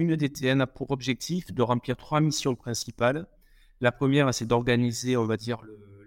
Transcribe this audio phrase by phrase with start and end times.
[0.00, 3.26] une DTN a pour objectif de remplir trois missions principales.
[3.80, 5.58] La première, c'est d'organiser, on va dire,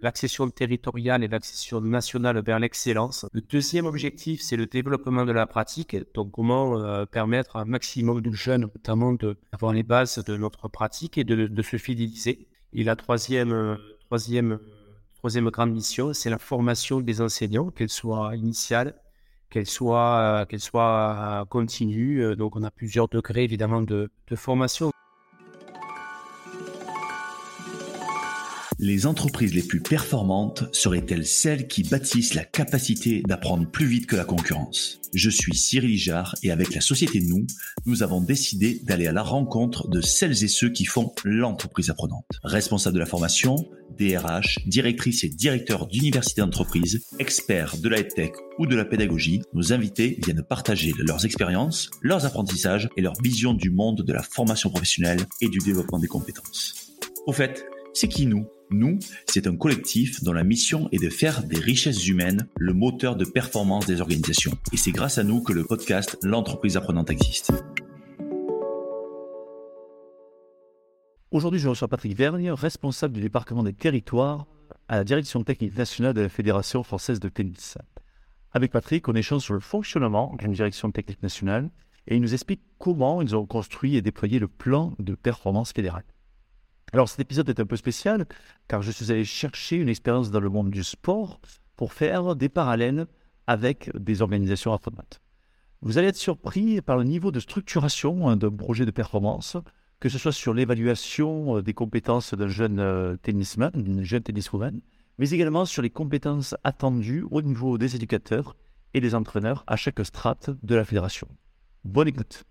[0.04, 3.25] l'accession territoriale et l'accession nationale vers l'excellence.
[3.32, 5.95] Le deuxième objectif, c'est le développement de la pratique.
[6.14, 10.68] Donc, comment euh, permettre à un maximum de jeunes, notamment, d'avoir les bases de notre
[10.68, 12.48] pratique et de, se fidéliser.
[12.73, 13.75] Et la troisième, euh,
[14.05, 14.60] troisième,
[15.16, 18.96] troisième grande mission, c'est la formation des enseignants, qu'elle soit initiale,
[19.54, 22.36] qu'elle soit, euh, soit continue.
[22.36, 24.91] Donc, on a plusieurs degrés, évidemment, de, de formation.
[28.79, 34.16] Les entreprises les plus performantes seraient-elles celles qui bâtissent la capacité d'apprendre plus vite que
[34.16, 35.00] la concurrence?
[35.14, 37.45] Je suis Cyril Lijard et avec la société Nous,
[37.86, 42.26] nous avons décidé d'aller à la rencontre de celles et ceux qui font l'entreprise apprenante.
[42.44, 43.56] Responsables de la formation,
[43.98, 49.74] DRH, directrices et directeurs d'universités d'entreprise, experts de la tech ou de la pédagogie, nos
[49.74, 54.70] invités viennent partager leurs expériences, leurs apprentissages et leur vision du monde de la formation
[54.70, 56.94] professionnelle et du développement des compétences.
[57.26, 58.48] Au fait, c'est qui nous?
[58.72, 63.16] Nous, c'est un collectif dont la mission est de faire des richesses humaines le moteur
[63.16, 64.58] de performance des organisations.
[64.72, 67.52] Et c'est grâce à nous que le podcast L'entreprise apprenante existe.
[71.34, 74.45] Aujourd'hui, je reçois Patrick Vergne, responsable du département des territoires
[74.88, 77.76] à la direction technique nationale de la Fédération française de tennis.
[78.52, 81.72] Avec Patrick, on échange sur le fonctionnement d'une direction technique nationale
[82.06, 86.04] et il nous explique comment ils ont construit et déployé le plan de performance fédérale.
[86.92, 88.28] Alors cet épisode est un peu spécial
[88.67, 91.42] car je suis allé chercher une expérience dans le monde du sport
[91.76, 93.08] pour faire des parallèles
[93.48, 95.20] avec des organisations apprenantes.
[95.81, 99.58] Vous allez être surpris par le niveau de structuration hein, d'un projet de performance,
[100.04, 104.82] que ce soit sur l'évaluation euh, des compétences d'un jeune euh, tennisman, d'une jeune tenniswoman,
[105.18, 108.58] mais également sur les compétences attendues au niveau des éducateurs
[108.94, 111.30] et des entraîneurs à chaque strate de la fédération.
[111.86, 112.44] Bonne écoute.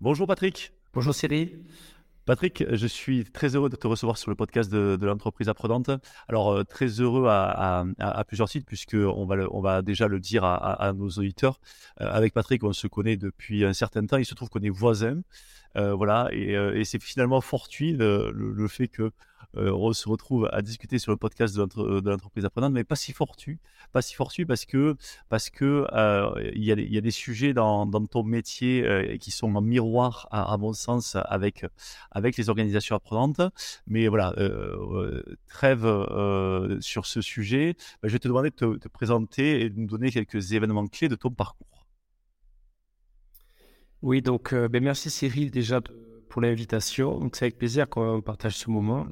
[0.00, 0.72] Bonjour Patrick.
[0.94, 1.62] Bonjour Cyril.
[2.24, 5.90] Patrick, je suis très heureux de te recevoir sur le podcast de, l'entreprise apprenante.
[6.28, 7.84] Alors, euh, très heureux à,
[8.28, 11.58] plusieurs sites, puisqu'on va, on va déjà le dire à, nos auditeurs.
[12.00, 14.18] Euh, avec Patrick, on se connaît depuis un certain temps.
[14.18, 15.20] Il se trouve qu'on est voisins.
[15.76, 19.10] Euh, voilà, et, c'est finalement fortuit le, fait que
[19.54, 23.58] on se retrouve à discuter sur le podcast de l'entreprise apprenante, mais pas si fortuit,
[23.92, 24.96] pas si fortuit parce que
[25.28, 25.86] parce que
[26.54, 31.16] il y, a des sujets dans, ton métier qui sont en miroir, à, mon sens,
[31.24, 31.64] avec
[32.10, 33.40] avec les organisations apprenantes.
[33.86, 34.34] Mais voilà,
[35.48, 35.86] trêve
[36.80, 37.76] sur ce sujet.
[38.02, 40.86] Bah, je vais te demander de te, te présenter et de nous donner quelques événements
[40.86, 41.72] clés de ton parcours.
[44.02, 45.80] Oui, donc euh, ben merci Cyril déjà
[46.28, 47.30] pour l'invitation.
[47.32, 49.06] C'est avec plaisir qu'on partage ce moment.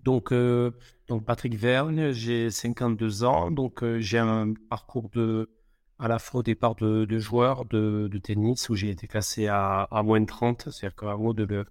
[0.00, 0.70] Donc, euh,
[1.08, 5.50] donc Patrick Vergne, j'ai 52 ans, donc euh, j'ai un parcours de
[5.98, 9.48] à la fois au départ de, de joueur de, de, tennis où j'ai été classé
[9.48, 11.66] à, à moins de 30, c'est-à-dire qu'en haut de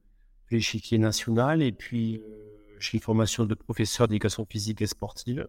[0.51, 2.21] l'échiquier national, et puis
[2.79, 5.47] j'ai une formation de professeur d'éducation physique et sportive.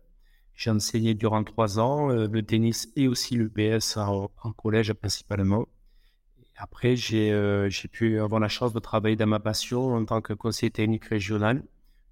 [0.55, 5.67] J'ai enseigné durant trois ans le tennis et aussi le BS en collège principalement.
[6.61, 10.33] Après, euh, j'ai pu avoir la chance de travailler dans ma passion en tant que
[10.33, 11.63] conseiller technique régional,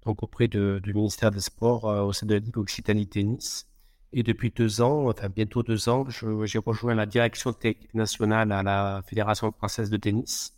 [0.07, 3.67] donc auprès du ministère des Sports euh, au sein de la Occitanie Tennis.
[4.13, 8.63] Et depuis deux ans, enfin bientôt deux ans, j'ai rejoint la direction technique nationale à
[8.63, 10.53] la Fédération française de tennis.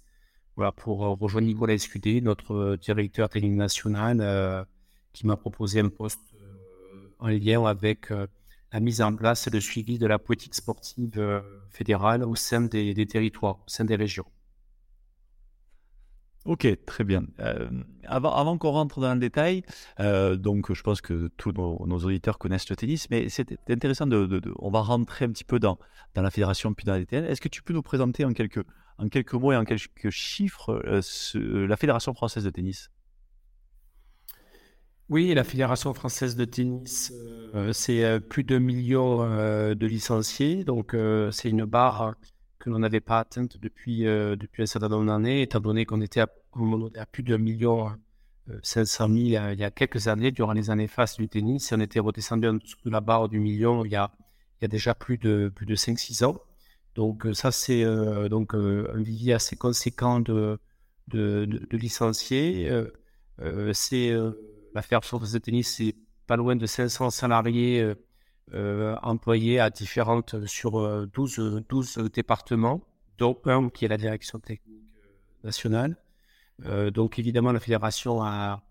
[0.78, 4.66] Pour euh, rejoindre Nicolas Escudé, notre directeur technique national,
[5.14, 6.22] qui m'a proposé un poste
[7.20, 8.12] en lien avec
[8.72, 12.62] la mise en place et le suivi de la politique sportive euh, fédérale au sein
[12.62, 14.26] des, territoires, au sein des régions.
[16.50, 17.26] Ok, très bien.
[17.40, 17.70] Euh,
[18.06, 19.62] avant, qu'on rentre dans le détail,
[20.00, 24.42] euh, donc je pense que tous nos, auditeurs connaissent le tennis, mais c'est intéressant de,
[24.58, 25.78] On va rentrer un petit peu dans,
[26.16, 27.30] la fédération puis dans la.
[27.30, 28.66] Est-ce que tu peux nous présenter en quelques,
[28.98, 30.82] en quelques mots et en quelques chiffres
[31.44, 32.90] la fédération française de tennis?
[35.10, 37.12] Oui, la Fédération française de tennis,
[37.56, 40.64] euh, c'est euh, plus de millions euh, de licenciés.
[40.64, 40.96] Donc,
[41.32, 42.16] c'est une barre
[42.60, 46.20] que l'on n'avait pas atteinte depuis, depuis un certain nombre d'années, étant donné qu'on était
[46.20, 46.28] à,
[46.96, 47.92] à, plus de millions
[48.64, 51.72] 500 000 il y a quelques années, durant les années fastes du tennis.
[51.72, 54.12] On était redescendu en dessous de la barre du million il y a,
[54.62, 56.40] déjà plus de, plus de 5-6 ans.
[56.96, 57.86] Donc, ça, c'est
[58.30, 60.60] donc un vivier assez conséquent de,
[61.08, 62.70] de, licenciés.
[63.74, 64.12] c'est
[64.74, 65.96] la Fédération de tennis, c'est
[66.28, 67.96] pas loin de 500 salariés euh,
[68.54, 72.82] euh, employés à différentes sur 12, 12 départements,
[73.18, 74.80] dont un qui est la direction technique
[76.66, 78.62] euh, donc évidemment, la fédération a,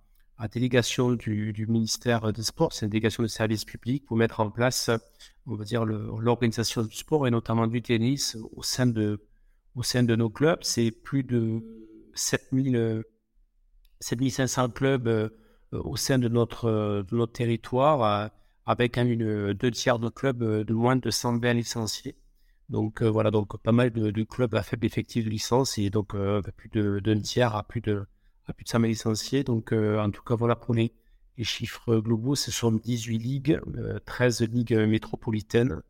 [0.53, 4.91] délégation du, ministère des Sports, c'est une délégation de service public pour mettre en place,
[5.47, 9.21] on va dire, l'organisation du sport et notamment du tennis au sein de,
[9.75, 10.61] au sein de nos clubs.
[10.63, 11.61] C'est plus de
[12.15, 13.03] 7000,
[14.01, 15.33] 7500 clubs
[15.73, 18.31] au sein de notre, de notre territoire,
[18.65, 22.17] avec une, deux tiers de clubs de moins de 120 licenciés.
[22.69, 26.15] Donc voilà, donc pas mal de, clubs à faible effectif de licence et donc
[26.57, 28.05] plus d'un tiers à plus de,
[28.47, 29.45] à plus de 100 licenciés.
[29.45, 30.93] Donc en tout cas, voilà pour les,
[31.39, 33.61] les chiffres globaux, ce sont 18 ligues,
[34.05, 35.81] 13 ligues métropolitaines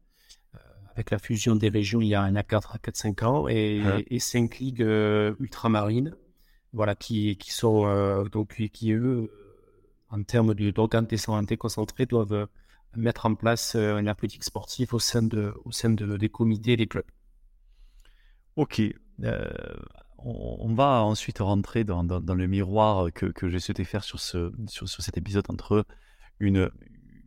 [0.99, 3.81] avec la fusion des régions il y a un à 4 à 4-5 ans et,
[4.11, 6.17] et 5 ligues euh, ultramarines.
[6.73, 9.31] Voilà, qui, qui sont euh, donc qui eux,
[10.11, 12.47] en termes d'organes de santé concentrés, doivent euh,
[12.97, 16.87] mettre en place une politique sportive au sein, de, au sein de, des comités des
[16.87, 17.05] clubs.
[18.57, 18.83] Ok.
[20.19, 24.53] on, va ensuite rentrer dans, dans, le miroir que, que j'ai souhaité faire sur, ce,
[24.69, 25.85] sur, sur cet épisode entre
[26.41, 26.71] une,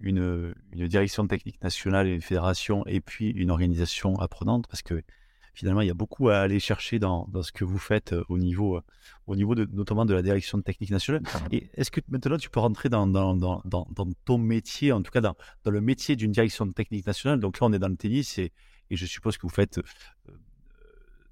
[0.01, 5.03] une, direction technique nationale et une fédération et puis une organisation apprenante parce que
[5.53, 8.24] finalement il y a beaucoup à aller chercher dans, dans ce que vous faites euh,
[8.30, 8.81] au niveau, euh,
[9.27, 11.24] au niveau de, notamment de la direction technique nationale.
[11.51, 15.12] Et est-ce que maintenant tu peux rentrer dans, dans, dans, dans ton métier, en tout
[15.12, 17.39] cas dans, dans le métier d'une direction technique nationale?
[17.39, 18.51] Donc là on est dans le tennis et,
[18.89, 20.33] et je suppose que vous faites euh,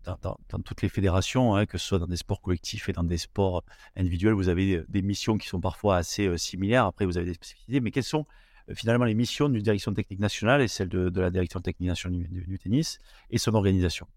[0.05, 3.03] dans, dans, toutes les fédérations, hein, que ce soit dans des sports collectifs et dans
[3.03, 3.63] des sports
[3.95, 6.85] individuels, vous avez des missions qui sont parfois assez similaires.
[6.85, 7.79] Après, vous avez des spécificités.
[7.79, 8.25] Mais quelles sont
[8.73, 12.59] finalement les missions d'une direction technique nationale et celle de, la direction technique nationale du,
[12.59, 12.99] tennis
[13.31, 14.07] et son organisation.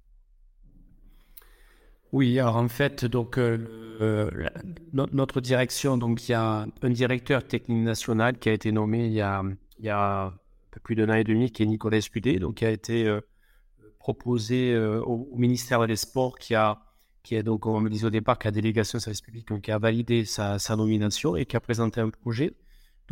[2.13, 4.31] Oui, alors en fait, donc euh,
[4.93, 9.13] notre direction, donc il y a un directeur technique national qui a été nommé il
[9.15, 10.33] y a, un
[10.71, 13.21] peu plus d'un an et demi, qui est Nicolas Escudé, donc qui a été euh,
[13.99, 16.83] proposé euh, au, ministère des Sports, qui a
[17.23, 19.71] qui donc, on me disait au départ, qui a délégation de service public, donc qui
[19.71, 22.53] a validé sa nomination et qui a présenté un projet.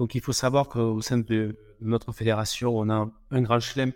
[0.00, 3.92] Donc il faut savoir qu'au sein de notre fédération, on a un grand chelem.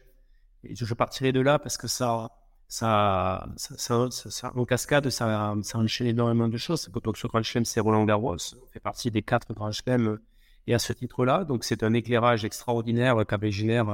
[0.62, 2.30] Et je partirai de là parce que ça,
[2.68, 6.90] ça, ça, ça, en cascade, ça, enchaîne énormément de choses.
[7.02, 8.36] Donc ce grand chelem, c'est Roland Garros.
[8.36, 10.18] On fait partie des quatre grands chelems.
[10.66, 13.88] Et à ce titre-là, donc c'est un éclairage extraordinaire qui génère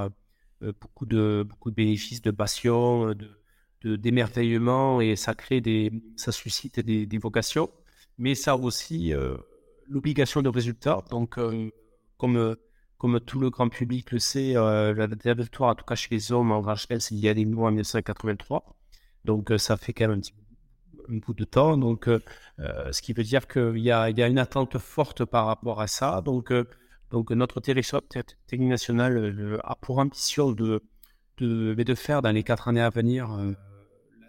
[0.63, 3.15] euh, beaucoup de, beaucoup de bénéfices, de passion,
[3.85, 7.71] de, d'émerveillement et ça crée des, ça suscite des, vocations.
[8.19, 9.37] Mais ça aussi euh,
[9.89, 11.05] l'obligation de résultat.
[11.11, 11.71] Donc, euh,
[12.21, 12.55] comme, euh,
[12.99, 16.09] comme tout le grand public le sait, euh, la dernière victoire, en tout cas chez
[16.11, 18.77] les hommes en c'est il y a des mois en 1983.
[19.25, 20.35] Donc, euh, ça fait quand même un petit
[21.09, 21.77] un bout de temps.
[21.77, 22.09] Donc,
[22.59, 26.23] ce qui veut dire qu'il y a, une attente forte par rapport à ça.
[26.23, 26.53] Donc,
[27.31, 28.03] notre territoire
[28.47, 30.81] technique national a pour ambition de,
[31.97, 33.29] faire dans les quatre années à venir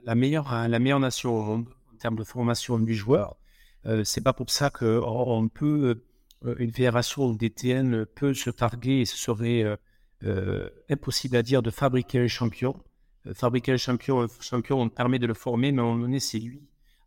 [0.06, 3.36] la, meilleure, la meilleure nation au monde en termes de formation du joueur.
[4.04, 6.04] c'est pas pour ça qu'on peut euh,
[6.58, 9.76] une fédération DTN peut se targuer et ce serait euh,
[10.24, 12.76] euh, impossible à dire de fabriquer un champion.
[13.34, 16.62] fabriquer un champion, un champion, on permet de le former, mais on est c'est lui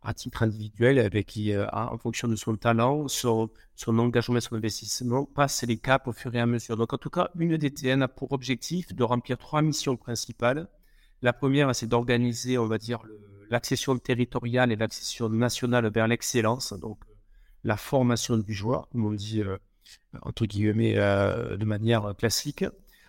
[0.05, 5.25] à titre individuel, avec qui, en fonction de son talent, son, son engagement, son investissement,
[5.25, 6.77] passe les caps au fur et à mesure.
[6.77, 10.67] Donc, en tout cas, une DTN a pour objectif de remplir trois missions principales.
[11.23, 12.99] La première, c'est d'organiser, on va dire,
[13.49, 16.73] l'accession territoriale et l'accession nationale vers l'excellence.
[16.73, 16.99] Donc,
[17.65, 19.57] la formation du joueur, comme on dit euh,
[20.21, 22.63] entre guillemets euh, de manière classique.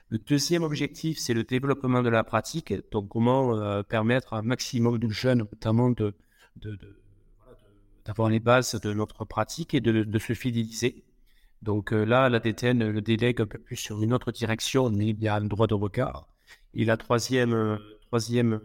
[0.09, 2.73] Le deuxième objectif, c'est le développement de la pratique.
[2.91, 6.15] Donc, comment euh, permettre à un maximum de jeunes, notamment, de,
[8.05, 11.05] d'avoir les bases de notre pratique et de, se fidéliser.
[11.61, 15.23] Donc là, la DTN le délègue un peu plus sur une autre direction, mais il
[15.23, 16.29] y a un droit de regard.
[16.75, 18.61] Et la troisième, troisième,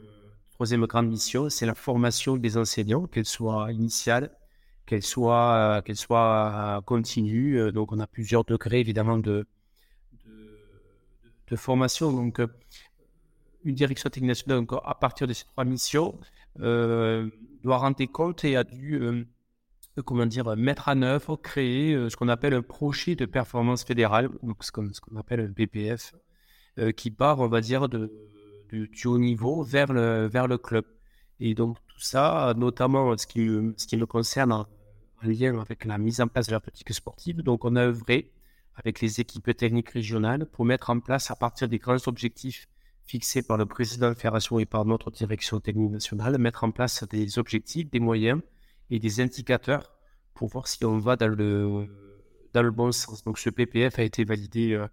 [0.53, 4.31] troisième grande mission, c'est la formation des enseignants, qu'elle soit initiale,
[4.91, 7.57] qu'elle soit, euh, qu'elle soit euh, continue.
[7.57, 9.47] Euh, donc, on a plusieurs degrés, évidemment, de,
[11.47, 12.11] de, formation.
[12.11, 12.41] Donc,
[13.63, 16.19] une direction technique nationale, donc, à partir de ces trois missions,
[16.57, 19.01] doit rendre compte et a dû,
[20.03, 24.61] comment dire, mettre en œuvre, créer ce qu'on appelle un projet de performance fédérale, donc
[24.61, 26.13] ce qu'on, appelle un BPF,
[26.97, 28.11] qui part, on va dire, de,
[28.71, 30.85] du haut niveau vers le, vers le club.
[31.39, 34.65] Et donc, tout ça, notamment ce qui, ce qui me concerne
[35.23, 38.31] en, lien avec la mise en place de la politique sportive, donc on a œuvré
[38.75, 42.67] avec les équipes techniques régionales pour mettre en place, à partir des grands objectifs
[43.03, 46.71] fixés par le président de la fédération et par notre direction technique nationale, mettre en
[46.71, 48.41] place des objectifs, des moyens
[48.89, 49.91] et des indicateurs
[50.33, 51.87] pour voir si on va dans le,
[52.53, 53.23] dans le bon sens.
[53.23, 54.87] Donc ce PPF a été validé euh,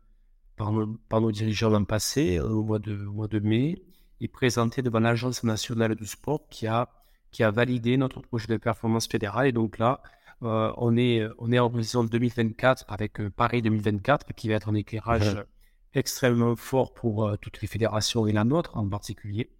[0.57, 3.83] par, nos, par nos dirigeants l'an passé, au mois de, au mois de mai
[4.21, 6.89] et présenté devant l'Agence nationale du sport qui a,
[7.31, 9.47] qui a validé notre projet de performance fédérale.
[9.47, 10.03] Et donc là,
[10.43, 14.69] euh, on, est, on est en horizon 2024 avec euh, Paris 2024 qui va être
[14.69, 15.37] un éclairage
[15.95, 19.51] extrêmement fort pour euh, toutes les fédérations et la nôtre en particulier.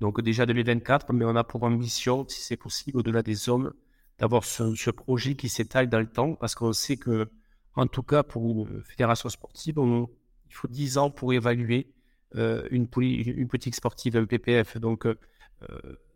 [0.00, 3.72] Donc déjà 2024, mais on a pour ambition, si c'est possible, au-delà des hommes,
[4.18, 7.28] d'avoir ce, projet qui s'étale dans le temps, parce qu'on sait que,
[7.74, 11.92] en tout cas pour une fédération sportive, il faut 10 ans pour évaluer
[12.34, 14.78] euh, une, une, politique sportive, un PPF.
[14.78, 15.16] Donc euh,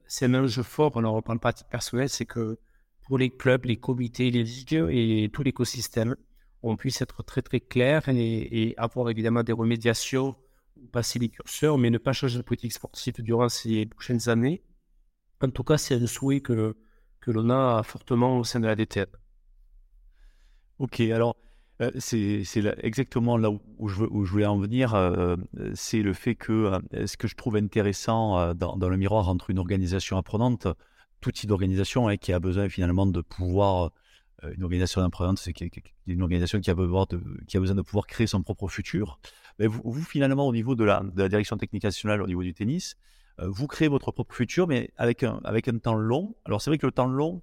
[0.07, 2.59] c'est un enjeu fort, on ne parle pas de personnel, c'est que
[3.11, 6.15] pour les clubs, les comités, les ligues et tout l'écosystème,
[6.63, 10.37] on puisse être très très clair et, avoir évidemment des remédiations,
[10.93, 14.63] passer les curseurs, mais ne pas changer de politique sportive durant ces prochaines années.
[15.41, 16.77] En tout cas, c'est un souhait que,
[17.19, 19.07] que l'on a fortement au sein de la DTN.
[20.79, 21.35] Ok, alors
[21.83, 22.45] euh, c'est
[22.81, 24.95] exactement là où, je, voulais en venir.
[24.95, 25.35] Euh,
[25.75, 26.53] c'est le fait que
[26.95, 30.69] euh, ce que je trouve intéressant dans, le miroir entre une organisation apprenante,
[31.21, 33.93] tout type d'organisation hein, qui a besoin finalement de pouvoir
[34.45, 35.55] euh, une organisation apprenante, c'est
[36.07, 39.19] une organisation qui a, besoin de, pouvoir créer son propre futur.
[39.59, 42.97] Mais vous, finalement, au niveau de la, direction technique nationale, au niveau du tennis,
[43.41, 46.35] euh, vous créez votre propre futur, mais avec un, avec un temps long.
[46.45, 47.43] Alors, c'est vrai que le temps long,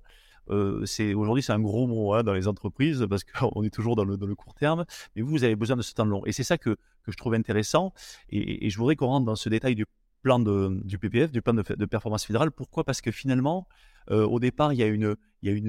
[0.49, 3.95] euh, c'est aujourd'hui c'est un gros mot hein, dans les entreprises parce qu'on est toujours
[3.95, 6.25] dans le, court terme, mais vous, vous avez besoin de ce temps long.
[6.25, 6.71] Et c'est ça que,
[7.03, 7.93] que, je trouve intéressant.
[8.29, 9.85] Et, je voudrais qu'on rentre dans ce détail du
[10.21, 12.51] plan du PPF, du plan de, performance fédérale.
[12.51, 12.83] Pourquoi?
[12.83, 13.67] Parce que finalement,
[14.11, 15.15] euh, au départ, il y, a une,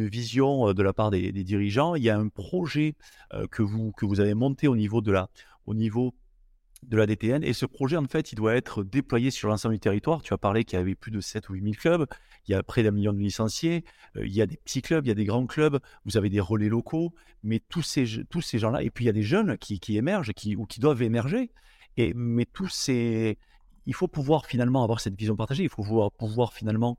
[0.08, 2.94] vision euh, de la part des, dirigeants, il y a un projet
[3.34, 5.28] euh, que, vous, avez monté au niveau de la,
[7.06, 7.42] DTN.
[7.42, 10.22] Et ce projet, en fait, il doit être déployé sur l'ensemble du territoire.
[10.22, 12.06] Tu as parlé qu'il y avait plus de 7 ou 8 000 clubs.
[12.46, 13.84] Il y a près d'un million de licenciés.
[14.16, 15.80] il y a des petits clubs, il y a des grands clubs.
[16.04, 17.12] Vous avez des relais locaux.
[17.42, 20.80] Mais tous ces, gens-là, et puis il y a des jeunes qui, émergent ou qui
[20.80, 21.50] doivent émerger.
[21.96, 23.38] Et, mais tous ces.
[23.88, 25.62] Il faut pouvoir finalement avoir cette vision partagée.
[25.62, 26.98] Il faut pouvoir, finalement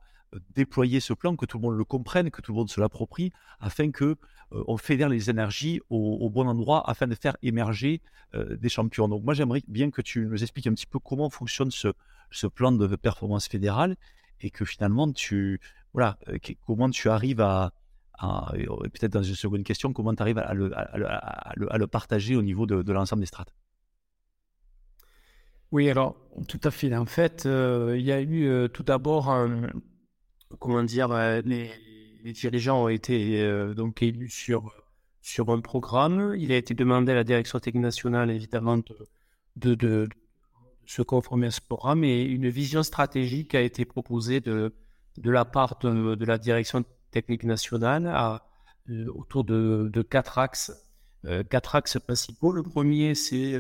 [0.56, 3.32] déployer ce plan, que tout le monde le comprenne, que tout le monde se l'approprie,
[3.60, 8.02] afin que euh, on fédère les énergies au, bon endroit, afin de faire émerger
[8.34, 9.08] euh, des champions.
[9.08, 12.72] Donc moi, j'aimerais bien que tu nous expliques un petit peu comment fonctionne ce, plan
[12.72, 13.96] de performance fédérale
[14.42, 15.62] et que finalement, tu,
[15.94, 17.72] voilà, euh, comment tu arrives à,
[18.20, 23.22] peut-être dans une seconde question, comment tu arrives à le, partager au niveau de l'ensemble
[23.22, 23.54] des strates?
[25.72, 26.16] Oui, alors
[26.48, 26.96] tout à fait.
[26.96, 29.70] En fait, il y a eu tout d'abord un,
[30.58, 31.72] comment dire, euh, les,
[32.34, 34.74] dirigeants ont été euh, donc élus sur,
[35.22, 36.36] sur un programme.
[36.38, 38.78] Il a été demandé à la direction technique nationale, évidemment,
[39.56, 40.08] de, de,
[40.86, 44.74] se conformer à ce programme et une vision stratégique a été proposée de,
[45.18, 48.08] de la part de, la direction technique nationale
[48.90, 50.72] euh, autour de, quatre axes,
[51.52, 52.52] quatre axes principaux.
[52.52, 53.56] Le premier, c'est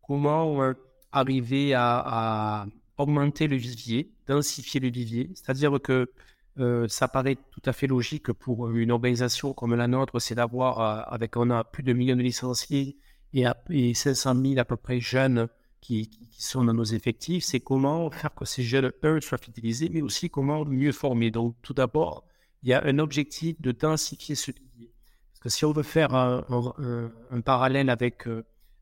[0.00, 0.72] comment
[1.12, 2.66] arriver à,
[2.98, 6.10] augmenter le vivier, densifier le vivier, c'est-à-dire que
[6.58, 10.80] euh, ça paraît tout à fait logique pour une organisation comme la nôtre, c'est d'avoir,
[10.80, 12.98] euh, avec on a plus de millions de licenciés
[13.32, 15.48] et, et 500 000 à peu près jeunes
[15.80, 20.02] qui, sont dans nos effectifs, c'est comment faire que ces jeunes, eux, soient fidélisés, mais
[20.02, 21.30] aussi comment mieux former.
[21.30, 22.24] Donc, tout d'abord,
[22.62, 24.92] il y a un objectif de densifier ce pilier.
[25.32, 26.44] Parce que si on veut faire un,
[27.44, 28.26] parallèle avec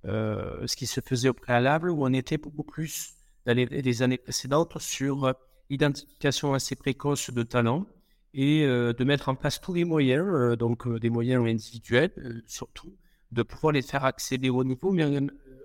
[0.04, 3.14] euh, ce qui se faisait au préalable, où on était beaucoup plus
[3.46, 5.34] dans les années précédentes sur
[5.70, 7.86] identification assez précoce de talents
[8.34, 12.42] et euh, de mettre en place tous les moyens, euh, donc euh, des moyens individuels
[12.46, 12.94] surtout,
[13.32, 15.04] de pouvoir les faire accéder au niveau, mais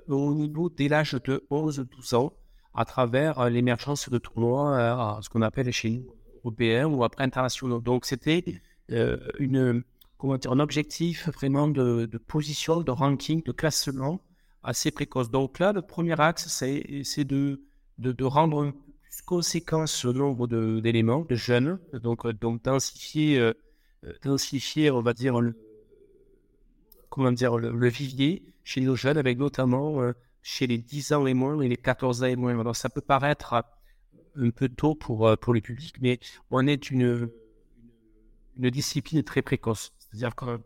[0.08, 2.34] au niveau dès l'âge de 11-12 ans,
[2.76, 7.80] à travers l'émergence de tournois, ce qu'on appelle chez nous européens ou après internationaux.
[7.80, 8.44] Donc c'était
[8.90, 9.84] une,
[10.32, 14.22] un objectif vraiment de, position, de ranking, de classement
[14.64, 15.30] assez précoce.
[15.30, 17.60] Donc là, le premier axe, c'est de,
[18.24, 18.74] rendre
[19.26, 20.48] conséquence ce nombre
[20.82, 23.54] d'éléments, de, jeunes, donc, euh, donc densifier, euh,
[24.06, 25.56] euh, densifier, on va dire, le,
[27.10, 30.00] comment dire, le, vivier chez nos jeunes, avec notamment
[30.42, 32.58] chez les 10 ans et moins et les 14 ans et moins.
[32.60, 33.54] Alors ça peut paraître
[34.36, 37.30] un peu tôt pour, pour le public, mais on est une,
[38.58, 39.92] une discipline très précoce.
[40.14, 40.62] C'est-à-dire que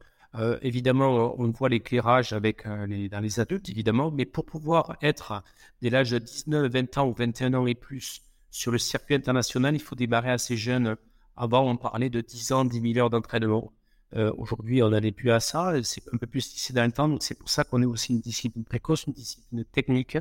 [0.61, 5.41] évidemment, on voit l'éclairage avec les, dans les adultes, évidemment, mais pour pouvoir être
[5.81, 9.75] dès l'âge de 19, 20 ans ou 21 ans et plus sur le circuit international,
[9.75, 10.95] il faut démarrer assez jeune.
[11.35, 13.71] Avant, on parlait de 10 ans, 10 000 heures d'entraînement.
[14.15, 15.73] Euh, aujourd'hui, on n'allait plus à ça.
[15.83, 17.07] C'est un peu plus ici dans le temps.
[17.07, 20.17] Donc, c'est pour ça qu'on est aussi une discipline précoce, une discipline technique,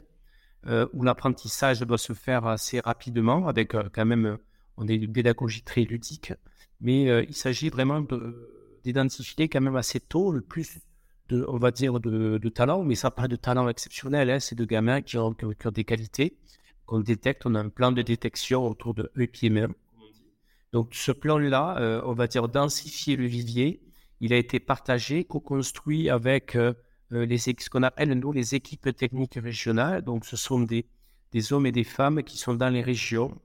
[0.66, 4.38] euh, où l'apprentissage doit se faire assez rapidement, avec euh, quand même,
[4.76, 6.33] on est une pédagogie très ludique.
[6.80, 8.04] Mais il s'agit vraiment
[8.87, 10.78] d'identifier quand même assez tôt le plus
[11.28, 12.85] de, on va dire, de, talent.
[12.85, 14.31] Mais ça parle de talent exceptionnel.
[14.31, 14.40] Hein.
[14.40, 16.38] C'est de gamins qui ont, qui ont des qualités
[16.87, 17.47] qu'on détecte.
[17.47, 19.75] On a un plan de détection autour de EPMM.
[20.73, 23.81] Donc, ce plan-là, euh, on va dire densifier le vivier.
[24.21, 26.73] Il a été partagé, co-construit avec euh,
[27.12, 30.02] euh, les, ce qu'on appelle, nous, les équipes techniques régionales.
[30.02, 30.87] Donc, ce sont des,
[31.33, 33.37] des, hommes et des femmes qui sont dans les régions,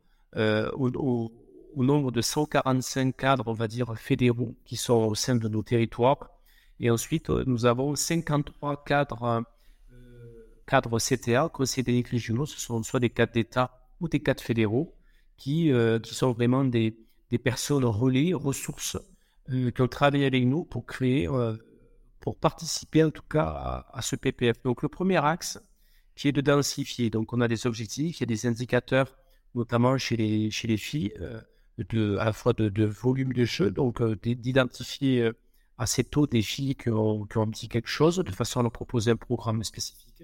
[1.78, 6.30] nombre de 145 cadres, on va dire, fédéraux qui sont au sein de nos territoires.
[6.80, 9.44] Et ensuite, nous avons 53 cadres,
[10.66, 12.46] cadres CTA, conseillers des régionaux.
[12.46, 14.96] Ce sont soit des cadres d'État ou des cadres fédéraux
[15.38, 15.72] qui,
[16.04, 16.98] qui sont vraiment des,
[17.30, 18.98] des personnes relais, ressources,
[19.50, 21.28] qui ont travaillé avec nous pour créer
[22.22, 24.62] pour participer en tout cas à, ce PPF.
[24.64, 25.60] Donc le premier axe
[26.16, 27.10] qui est de densifier.
[27.10, 29.18] Donc on a des objectifs, il y a des indicateurs,
[29.56, 31.42] notamment chez les, chez les filles, euh,
[31.90, 35.34] de, à la fois de, volume de jeu, donc euh, d'identifier euh,
[35.78, 38.72] assez tôt des filles qui ont, qui ont dit quelque chose, de façon à leur
[38.72, 40.24] proposer un programme spécifique.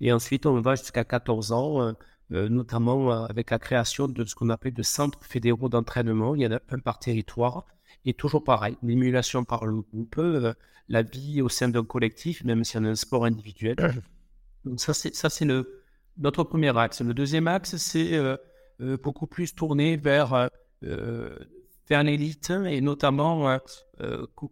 [0.00, 1.94] Et ensuite on va jusqu'à 14 ans,
[2.30, 6.34] notamment avec la création de ce qu'on appelle de centres fédéraux d'entraînement.
[6.34, 7.64] Il y en a un par territoire.
[8.04, 10.20] Et toujours pareil, l'émulation par le groupe,
[10.88, 13.76] la vie au sein d'un collectif, même si on a un sport individuel.
[14.64, 15.44] Donc ça, c'est,
[16.18, 17.00] notre premier axe.
[17.00, 18.36] Le deuxième axe, c'est euh,
[18.80, 20.48] euh, beaucoup plus tourné vers, euh,
[20.82, 23.58] vers l'élite et notamment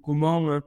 [0.02, 0.60] comment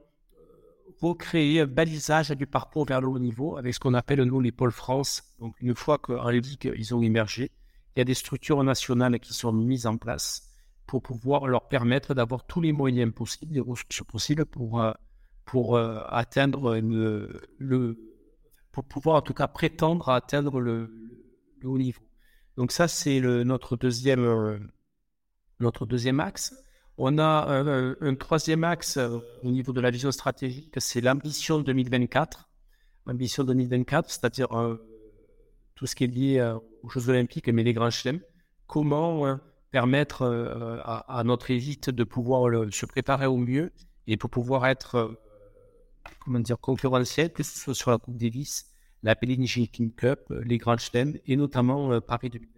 [1.00, 4.52] recréer un balisage du parcours vers le haut niveau avec ce qu'on appelle nous les
[4.52, 5.22] pôles France.
[5.38, 7.50] Donc une fois qu'en Ligue, ils ont émergé,
[7.94, 10.48] il y a des structures nationales qui sont mises en place
[10.86, 14.82] pour pouvoir leur permettre d'avoir tous les moyens possibles, les ressources possibles pour
[15.48, 17.98] pour euh, atteindre le, le,
[18.70, 20.90] pour pouvoir en tout cas prétendre à atteindre le,
[21.64, 22.02] haut niveau.
[22.56, 24.58] Donc ça c'est notre deuxième euh,
[25.60, 26.54] notre deuxième axe.
[26.96, 27.46] On a
[28.00, 32.48] un, troisième axe euh, au niveau de la vision stratégique, c'est l'ambition 2024.
[33.06, 34.48] L'ambition 2024, c'est-à-dire
[35.74, 38.20] tout ce qui est lié aux Jeux Olympiques, mais les grands chelems.
[38.66, 39.38] Comment
[39.70, 40.26] permettre
[40.84, 43.72] à, notre élite de pouvoir se préparer au mieux
[44.06, 45.16] et pour pouvoir être
[46.20, 48.66] comment dire, concurrentielle, que ce soit sur la Coupe Davis,
[49.02, 52.57] la Pellegrini King Cup, euh, les Grands Chelems et notamment euh, Paris 2024.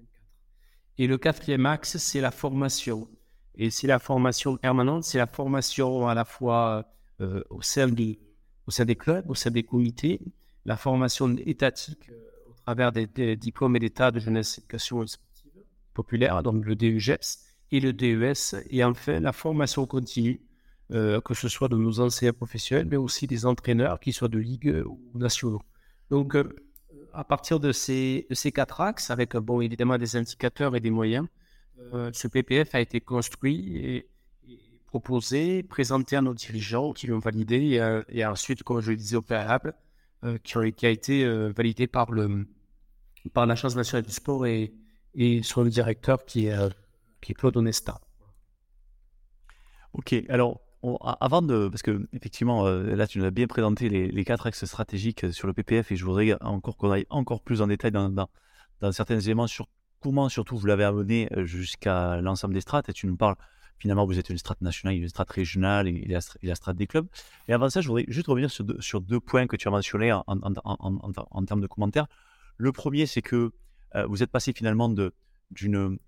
[1.00, 3.08] Et le quatrième axe, c'est la formation.
[3.54, 6.92] Et c'est la formation permanente, c'est la formation à la fois
[7.22, 8.20] euh, au, sein des,
[8.66, 10.20] au sein des clubs, au sein des comités,
[10.66, 12.10] la formation étatique
[12.46, 15.52] au travers des, diplômes et d'état de jeunesse, éducation sportive
[15.94, 20.42] populaire, donc le DEGEPS et le DES, et enfin la formation continue
[20.92, 24.38] euh, que ce soit de nos anciens professionnels, mais aussi des entraîneurs, qui soient de
[24.38, 25.62] ligue ou nationaux.
[26.10, 26.54] Donc, euh,
[27.14, 31.26] à partir de ces, ces quatre axes, avec bon, évidemment des indicateurs et des moyens,
[31.94, 34.06] euh, ce PPF a été construit et,
[34.86, 39.22] proposé, présenté à nos dirigeants qui l'ont validé et, ensuite, comme je le disais au
[39.22, 39.72] préalable,
[40.42, 42.48] qui, a été validé par, le,
[43.32, 44.74] par l'Agence nationale du sport et,
[45.14, 46.58] et son directeur qui est,
[47.20, 48.00] qui est Claude Onesta.
[49.92, 54.24] Ok, alors avant de, parce que effectivement, euh, là tu nous as bien présenté les,
[54.24, 57.60] quatre axes stratégiques euh, sur le PPF et je voudrais encore qu'on aille encore plus
[57.60, 58.28] en détail dans,
[58.92, 59.68] certains éléments sur
[60.00, 62.88] comment surtout vous l'avez amené euh, jusqu'à l'ensemble des strates.
[62.88, 63.36] Et tu nous parles
[63.76, 67.06] finalement, vous êtes une strate nationale, une strate régionale et, la, la strate des clubs.
[67.48, 70.24] Et avant ça, je voudrais juste revenir sur deux, points que tu as mentionnés en,
[70.26, 72.06] en, en termes de commentaires.
[72.56, 73.52] Le premier, c'est que
[74.06, 74.90] vous êtes passé finalement
[75.50, 75.98] d'une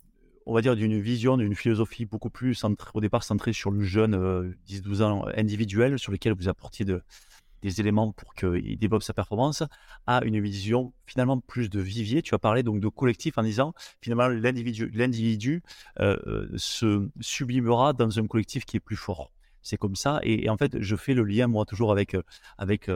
[0.46, 3.82] on va dire, d'une vision, d'une philosophie beaucoup plus centrée, au départ centrée sur le
[3.82, 9.14] jeune 10-12 euh, ans individuel, sur lequel vous apportiez des éléments pour qu'il développe sa
[9.14, 9.62] performance,
[10.06, 12.22] à une vision finalement plus de vivier.
[12.22, 15.62] Tu as parlé donc de collectif en disant finalement l'individu,
[16.00, 19.30] euh, euh, se sublimera dans un collectif qui est plus fort.
[19.62, 20.18] C'est comme ça.
[20.24, 22.16] Et, en fait, je fais le lien, moi, toujours avec,
[22.58, 22.90] avec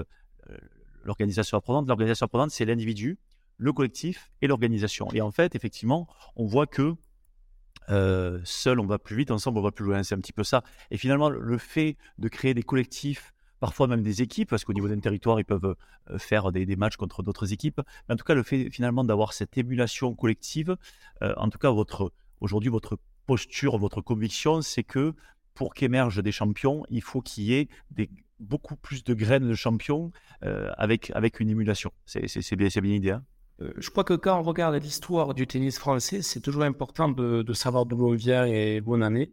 [1.05, 1.87] l'organisation apprenante.
[1.87, 3.19] L'organisation apprenante, c'est l'individu,
[3.57, 5.07] le collectif et l'organisation.
[5.13, 6.97] Et en fait, effectivement, on voit que
[7.91, 10.03] euh, seul, on va plus vite, ensemble, on va plus loin.
[10.03, 10.63] C'est un petit peu ça.
[10.91, 14.89] Et finalement, le fait de créer des collectifs, parfois même des équipes, parce qu'au niveau
[14.89, 15.77] d'un territoire, ils peuvent
[16.11, 17.81] euh, faire des, matchs contre d'autres équipes.
[18.09, 20.77] Mais en tout cas, le fait finalement d'avoir cette émulation collective,
[21.23, 21.71] euh, en tout cas,
[22.41, 25.15] aujourd'hui, votre posture, votre conviction, c'est que
[25.55, 27.69] pour qu'émergent des champions, il faut qu'il y ait
[28.39, 31.91] beaucoup plus de graines de champions avec, avec une émulation.
[32.05, 33.13] C'est bien, bien l'idée.
[33.13, 33.25] Hein
[33.59, 37.87] je crois que quand on regarde l'histoire du tennis français, c'est toujours important de, savoir
[37.87, 39.33] d'où on vient et en est.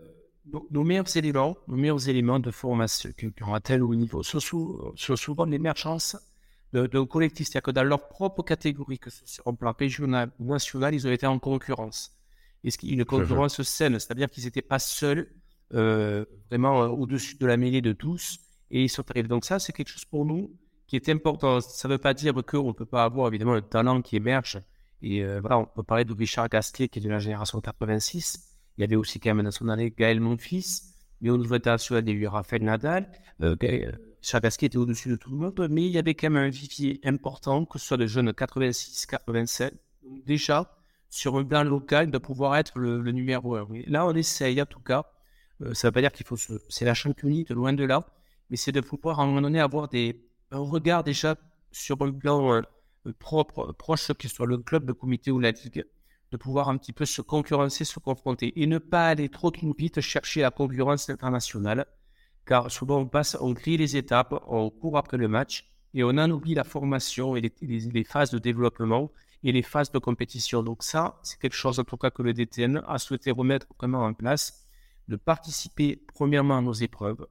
[0.00, 4.40] Euh, nos, meilleurs éléments, nos meilleurs éléments de formation qui, ont atteint haut niveau sont,
[4.96, 6.16] souvent l'émergence
[6.72, 7.46] d'un collectif.
[7.46, 11.06] C'est-à-dire que dans leur propre catégorie, que ce soit en plan régional ou national, ils
[11.06, 12.14] ont été en concurrence.
[12.64, 15.30] Et ce une concurrence saine, c'est-à-dire qu'ils n'étaient pas seuls,
[15.74, 18.38] euh, vraiment au-dessus de la mêlée de tous,
[18.70, 19.28] et ils sont arrivés.
[19.28, 20.56] Donc ça, c'est quelque chose pour nous
[20.88, 21.60] qui est important.
[21.60, 24.60] Ça ne veut pas dire qu'on ne peut pas avoir évidemment le talent qui émerge.
[25.02, 28.56] Et euh, voilà, on peut parler de Richard Gasquet qui est de la génération 86.
[28.76, 30.94] Il y avait aussi quand même dans son année Gaël Monfils.
[31.20, 33.08] Mais au niveau international, il y a eu Raphaël Nadal.
[33.42, 35.68] Euh, euh, Richard Gasquet était au-dessus de tout le monde.
[35.70, 39.06] Mais il y avait quand même un vivier important, que ce soit de jeunes 86,
[39.06, 39.74] 87.
[40.02, 40.78] Donc déjà,
[41.10, 43.68] sur un plan local, de pouvoir être le, numéro un.
[43.86, 45.04] Là, on essaye, en tout cas.
[45.60, 46.52] Ça ne veut pas dire qu'il faut se...
[46.68, 48.06] C'est la championnie, de loin de là.
[48.48, 50.27] Mais c'est de pouvoir, à un moment donné, avoir des...
[50.50, 51.36] un regard déjà
[51.72, 52.62] sur un plan euh,
[53.18, 55.84] propre, proche, que ce soit le club, le comité ou la ligue,
[56.30, 59.74] de pouvoir un petit peu se concurrencer, se confronter et ne pas aller trop trop
[59.76, 61.86] vite chercher la concurrence internationale.
[62.46, 66.10] Car souvent, on passe, on grille les étapes, on court après le match et on
[66.10, 69.10] en oublie la formation et les, phases de développement
[69.42, 70.62] et les phases de compétition.
[70.62, 74.04] Donc ça, c'est quelque chose en tout cas que le DTN a souhaité remettre vraiment
[74.04, 74.66] en place,
[75.08, 77.26] de participer premièrement à nos épreuves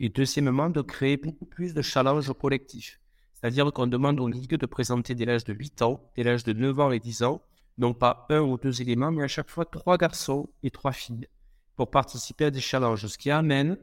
[0.00, 3.00] et deuxièmement de créer beaucoup plus de challenges collectifs.
[3.34, 6.52] C'est-à-dire qu'on demande aux ligues de présenter dès l'âge de 8 ans, dès l'âge de
[6.52, 7.42] 9 ans et 10 ans,
[7.78, 11.28] non pas un ou deux éléments, mais à chaque fois trois garçons et trois filles
[11.76, 13.76] pour participer à des challenges, ce qui amène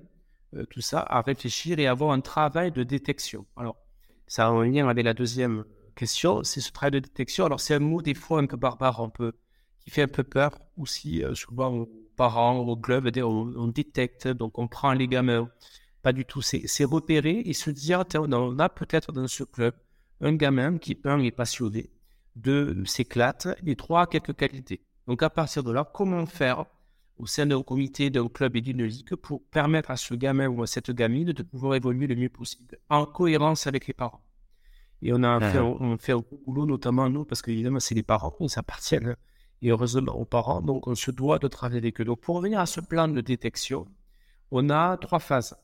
[0.56, 3.46] euh, tout ça à réfléchir et avoir un travail de détection.
[3.58, 3.78] Alors,
[4.28, 7.46] ça a un lien avec la deuxième question, c'est ce travail de détection.
[7.46, 9.34] Alors, c'est un mot des fois un peu barbare, un peu,
[9.80, 14.28] qui fait un peu peur aussi, euh, souvent aux parents, au club, on, on, détecte,
[14.28, 15.50] donc on prend les gamins.
[16.02, 19.74] Pas du tout, c'est repérer et se dire, on a peut-être dans ce club
[20.20, 21.92] un gamin qui, un, est passionné,
[22.36, 24.82] deux, s'éclate, et trois, quelques qualités.
[25.08, 26.66] Donc, à partir de là, comment faire
[27.18, 30.64] au sein d'un comité, d'un club et d'une ligue pour permettre à ce gamin ou
[30.64, 34.24] à cette gamine de pouvoir évoluer le mieux possible, en cohérence avec les parents?
[35.04, 38.36] Et on a fait, on fait un boulot, notamment nous, parce qu'évidemment, c'est les parents,
[38.40, 39.16] ils appartiennent
[39.64, 42.06] et heureusement aux parents, donc on se doit de travailler avec eux.
[42.06, 43.88] Donc, pour revenir à ce plan de détection,
[44.50, 45.56] on a trois phases.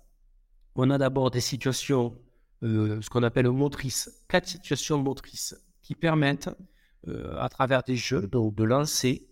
[0.77, 2.17] On a d'abord des situations,
[2.63, 6.49] euh, ce qu'on appelle motrices, quatre situations motrices qui permettent,
[7.07, 9.27] euh, à travers des jeux, donc de lancer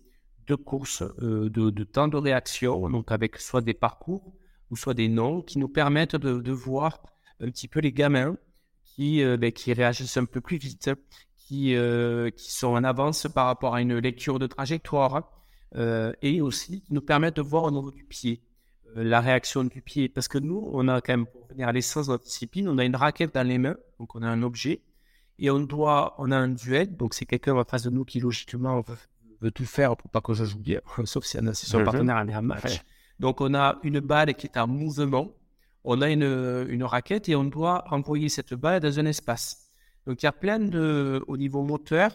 [0.46, 4.34] de courses, euh, de, temps de réaction, donc avec soit des parcours
[4.70, 7.02] ou soit des noms qui nous permettent de, voir
[7.40, 8.36] un petit peu les gamins
[8.84, 10.90] qui, euh, ben, qui réagissent un peu plus vite,
[11.36, 15.32] qui, euh, qui sont en avance par rapport à une lecture de trajectoire
[16.22, 18.45] et aussi qui nous permettent de voir au niveau du pied
[19.02, 20.08] la réaction du pied.
[20.08, 22.78] Parce que nous, on a quand même, pour venir à l'essence de notre discipline, on
[22.78, 24.82] a une raquette dans les mains, donc on a un objet,
[25.38, 28.20] et on doit, on a un duel, donc c'est quelqu'un en face de nous qui
[28.20, 28.82] logiquement
[29.40, 31.84] veut tout faire pour pas que je joue bien, sauf si son mhm.
[31.84, 32.82] partenaire en est en match.
[33.18, 35.32] Donc, on a une balle qui est en mouvement,
[35.84, 39.70] on a une, une raquette et on doit envoyer cette balle dans un espace.
[40.06, 42.10] Donc, il y a plein de, au niveau moteur,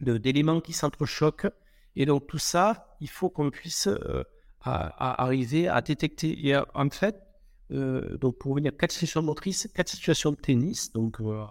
[0.00, 1.48] d'éléments qui s'entrechoquent.
[1.96, 4.24] Et donc, tout ça, il faut qu'on puisse euh,
[4.66, 6.46] arriver à détecter.
[6.46, 7.26] Et en fait,
[7.72, 10.92] euh, donc pour venir quatre situations motrices, quatre situations de tennis.
[10.92, 11.44] Donc, euh,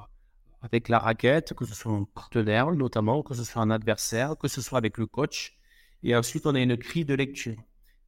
[0.62, 4.48] avec la raquette, que ce soit un partenaire notamment, que ce soit un adversaire, que
[4.48, 5.58] ce soit avec le coach.
[6.04, 7.56] Et ensuite, on a une grille de lecture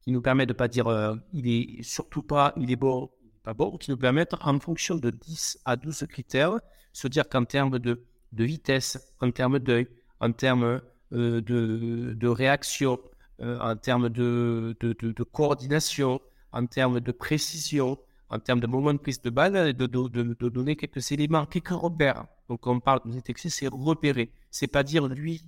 [0.01, 3.09] qui nous permet de ne pas dire euh, il est surtout pas, il est bon,
[3.43, 6.59] pas bon, qui nous permet en fonction de 10 à 12 critères,
[6.93, 9.87] se dire qu'en termes de, de, vitesse, en termes d'œil,
[10.19, 12.99] en termes de, de, réaction,
[13.41, 16.19] euh, en termes de, de, coordination,
[16.51, 20.75] en termes de précision, en termes de moment de prise de balle, de, de, donner
[20.75, 22.25] quelques éléments, quelques repères.
[22.49, 24.31] Donc, on parle de détecter, c'est repérer.
[24.51, 25.43] C'est pas dire lui,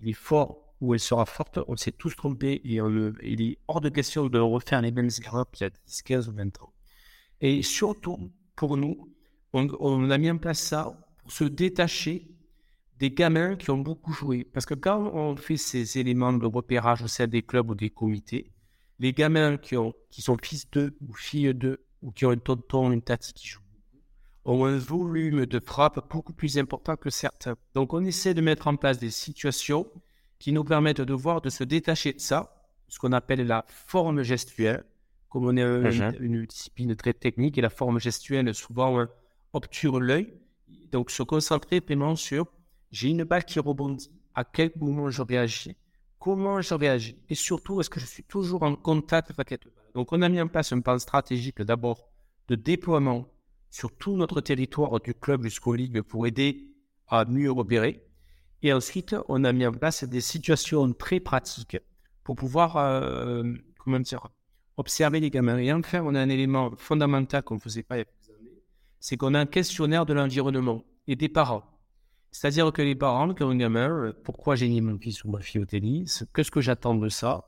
[0.00, 1.58] il est fort ou elle sera forte.
[1.68, 2.80] On s'est tous trompés et
[3.22, 6.28] il est hors de question de refaire les mêmes erreurs qu'il y a 10, 15
[6.28, 6.72] ou 20 ans.
[7.40, 9.12] Et surtout, pour nous,
[9.52, 12.28] on, a mis en place ça pour se détacher
[13.02, 14.44] des gamins qui ont beaucoup joué.
[14.44, 17.90] Parce que quand on fait ces éléments de repérage au sein des clubs ou des
[17.90, 18.52] comités,
[19.00, 22.36] les gamins qui, ont, qui sont fils d'eux ou filles d'eux ou qui ont un
[22.36, 23.60] tonton, une tati qui joue
[24.44, 27.56] ont un volume de frappe beaucoup plus important que certains.
[27.74, 29.88] Donc on essaie de mettre en place des situations
[30.38, 32.54] qui nous permettent de voir, de se détacher de ça,
[32.86, 34.84] ce qu'on appelle la forme gestuelle.
[35.28, 36.16] Comme on est mhm.
[36.20, 39.06] une, discipline très technique et la forme gestuelle souvent
[39.52, 40.32] obture l'œil.
[40.92, 42.46] Donc se concentrer vraiment sur
[42.92, 45.76] j'ai une balle qui rebondit, à quel moment je réagis,
[46.18, 47.16] comment je réagis?
[47.28, 49.90] Et surtout est-ce que je suis toujours en contact avec cette balle?
[49.94, 52.08] Donc, on a mis en place un plan stratégique d'abord
[52.48, 53.26] de déploiement
[53.70, 56.68] sur tout notre territoire du club jusqu'aux ligues pour aider
[57.08, 58.04] à mieux repérer.
[58.62, 61.78] Et ensuite, on a mis en place des situations très pratiques
[62.22, 63.42] pour pouvoir, euh,
[63.78, 64.28] comment dire,
[64.76, 65.58] observer les gamins.
[65.58, 68.30] Et enfin, on a un élément fondamental qu'on ne faisait pas il y a quelques
[68.38, 68.62] années,
[69.00, 71.64] c'est qu'on a un questionnaire de l'environnement et des parents.
[72.32, 75.30] C'est-à-dire que les parents, qui ont un gamin, euh, pourquoi j'ai mis mon fils ou
[75.30, 77.46] ma fille au tennis, qu'est-ce que j'attends de ça?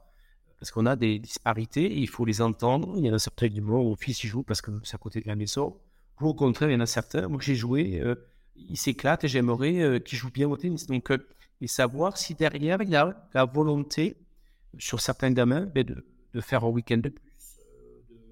[0.65, 2.95] Parce qu'on a des disparités il faut les entendre.
[2.97, 4.99] Il y en a certains moment où mon fils y joue parce que c'est à
[4.99, 5.77] côté de la maison.
[6.21, 8.15] Ou au contraire, il y en a certains, moi j'ai joué, euh,
[8.57, 10.87] il s'éclate et j'aimerais euh, qu'il joue bien au tennis.
[10.87, 11.19] Donc, euh,
[11.61, 14.17] et savoir si derrière il y a la volonté
[14.79, 17.59] sur certains gamins ben, de, de, faire un week-end de plus,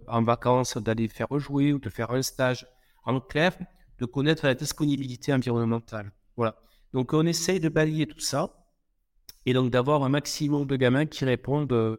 [0.06, 2.66] en vacances, d'aller faire rejouer ou de faire un stage.
[3.04, 3.56] En clair,
[3.98, 6.12] de connaître la disponibilité environnementale.
[6.36, 6.56] Voilà.
[6.92, 8.66] Donc on essaye de balayer tout ça
[9.46, 11.96] et donc d'avoir un maximum de gamins qui répondent, euh,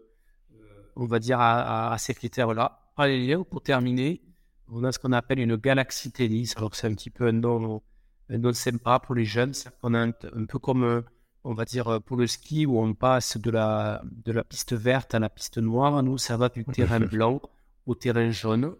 [0.95, 2.79] on va dire, à, ces critères-là.
[2.95, 4.21] Allez, pour terminer,
[4.67, 6.55] on a ce qu'on appelle une galaxie tennis.
[6.57, 7.81] Alors c'est un petit peu un nom,
[8.29, 9.53] un nom sympa pour les jeunes.
[9.81, 11.01] On a un, peu comme, euh,
[11.43, 15.13] on va dire, pour le ski où on passe de la, de la piste verte
[15.15, 16.01] à la piste noire.
[16.03, 17.41] Nous, ça va du terrain blanc
[17.85, 18.75] au terrain jaune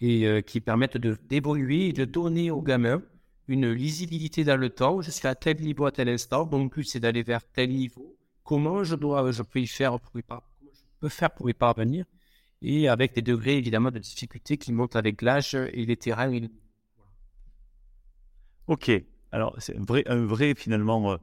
[0.00, 3.00] et euh, qui permettent d'évoluer et de donner aux gamins
[3.48, 5.00] une lisibilité dans le temps.
[5.00, 8.16] Je suis à tel niveau à tel instant, donc plus c'est d'aller vers tel niveau.
[8.44, 12.04] Comment je dois, je peux y faire pour y je peux faire pour y parvenir?
[12.60, 16.48] Et avec des degrés évidemment de difficulté qui montent avec l'âge et les terrains.
[18.68, 18.90] Ok,
[19.32, 21.12] alors c'est un vrai, un vrai finalement.
[21.12, 21.16] Euh,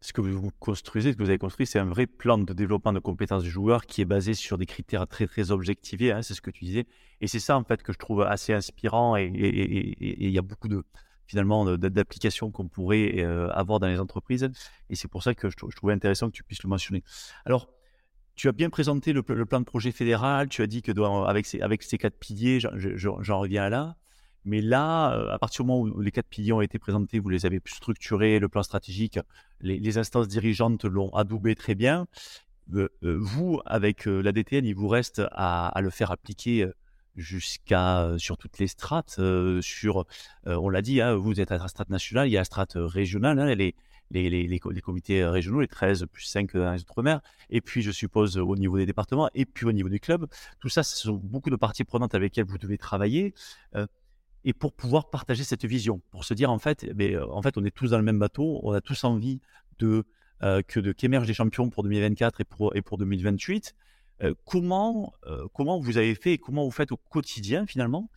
[0.00, 2.92] ce que vous construisez, ce que vous avez construit, c'est un vrai plan de développement
[2.92, 6.34] de compétences du joueur qui est basé sur des critères très très objectivés, hein, c'est
[6.34, 6.86] ce que tu disais.
[7.20, 9.32] Et c'est ça en fait que je trouve assez inspirant et
[10.00, 10.84] il y a beaucoup de
[11.26, 14.48] finalement d'applications qu'on pourrait euh, avoir dans les entreprises.
[14.90, 17.02] Et c'est pour ça que je, trouvais intéressant que tu puisses le mentionner.
[17.44, 17.68] Alors,
[18.34, 20.92] tu as bien présenté le, plan de projet fédéral, tu as dit que
[21.26, 21.46] avec,
[21.82, 23.96] ces, quatre piliers, j'en reviens là.
[24.44, 27.30] Mais là, euh, à partir du moment où les quatre piliers ont été présentés, vous
[27.30, 29.18] les avez structurés, le plan stratégique,
[29.60, 32.06] les, instances dirigeantes l'ont adoubé très bien.
[32.74, 36.68] Euh, vous, avec la DTN, il vous reste à, le faire appliquer
[37.16, 39.20] jusqu'à sur toutes les strates.
[39.60, 40.06] sur,
[40.44, 42.74] on l'a dit, hein, vous êtes à la strate nationale, il y a la strate
[42.76, 43.74] régionale, hein, les,
[44.10, 47.90] les, les, les, comités régionaux, les 13 plus 5 dans les Outre-mer, et puis je
[47.90, 50.26] suppose au niveau des départements, et puis au niveau des clubs.
[50.60, 53.34] Tout ça, ce sont beaucoup de parties prenantes avec lesquelles vous devez travailler
[54.46, 57.58] et pour pouvoir partager cette vision, pour se dire en fait, mais, eh en fait,
[57.58, 59.40] on est tous dans le même bateau, on a tous envie
[59.80, 60.04] de
[60.40, 63.74] que de qu'émergent des champions pour 2024 et pour et pour 2028.
[64.44, 65.12] Comment
[65.52, 68.10] comment vous avez fait et comment vous faites au quotidien finalement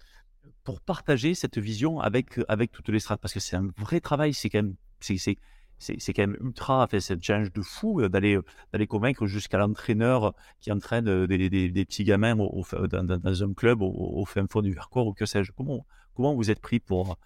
[0.63, 3.21] pour partager cette vision avec avec toutes les strates?
[3.21, 5.17] Parce que c'est un vrai travail, c'est quand même c'est
[5.77, 8.37] c'est quand même ultra, fait, c'est un challenge de fou d'aller
[8.73, 13.89] d'aller convaincre jusqu'à l'entraîneur qui entraîne des, des, petits gamins au, dans, un club au,
[13.89, 15.53] au fin fond du Vercors ou que sais-je.
[15.53, 15.85] Comment,
[16.19, 17.17] Comment vous êtes pris pour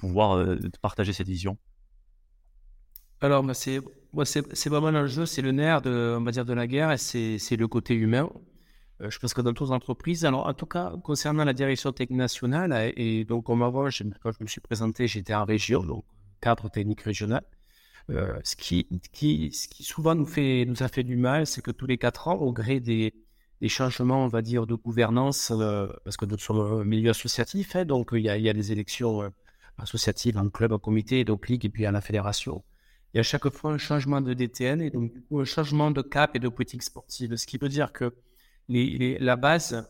[0.00, 0.44] pouvoir
[0.80, 1.58] partager cette vision?
[3.20, 3.54] Alors, bah,
[4.24, 7.56] c'est vraiment l'enjeu, c'est le nerf de, on va dire, de la guerre et c'est
[7.56, 8.28] le côté humain.
[9.00, 11.92] Euh, je pense que dans toutes les entreprises, alors en tout cas, concernant la direction
[11.92, 13.88] technique nationale, et, donc comme avant,
[14.22, 16.04] quand je me suis présenté, j'étais en région, donc
[16.40, 17.42] cadre technique régional.
[18.10, 21.62] Euh, ce, qui, qui, ce qui souvent nous, fait, nous a fait du mal, c'est
[21.62, 23.14] que tous les quatre ans, au gré des,
[23.68, 27.84] changements, on va dire, de gouvernance, euh, parce que nous sommes un milieu associatif, hein,
[27.84, 29.32] donc il y, a, des élections
[29.78, 32.62] associatives en club, en comité, donc ligue et puis à la fédération.
[33.14, 35.90] Il y a chaque fois un changement de DTN et donc du coup un changement
[35.90, 38.14] de cap et de politique sportive, ce qui veut dire que
[38.68, 39.86] les, la base,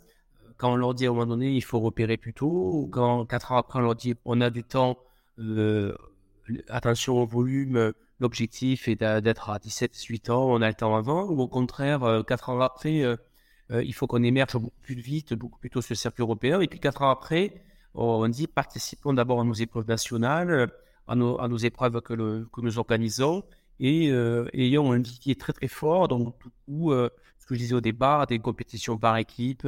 [0.57, 3.25] quand on leur dit à un moment donné il faut repérer plus tôt, ou quand
[3.27, 4.99] quatre ans après on leur dit on a du temps,
[5.39, 5.97] euh,
[6.69, 11.41] attention au volume, l'objectif est d'être à 17-18 ans, on a le temps avant, ou
[11.41, 13.05] au contraire, quatre ans après,
[13.73, 16.61] euh, il faut qu'on émerge beaucoup plus vite, beaucoup plus tôt sur le circuit européen.
[16.61, 17.63] Et puis quatre ans après,
[17.95, 20.71] on dit participons d'abord à nos épreuves nationales,
[21.07, 23.45] à nos, épreuves que, nous organisons
[23.81, 26.09] et euh, ayons un est très très fort.
[26.09, 29.67] Donc, du coup, euh, ce que je disais au départ, des compétitions par équipe,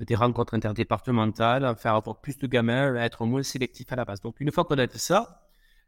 [0.00, 4.20] des rencontres interdépartementales, faire avoir plus de gamins, être moins sélectif à la base.
[4.20, 5.40] Donc, une fois qu'on a fait ça,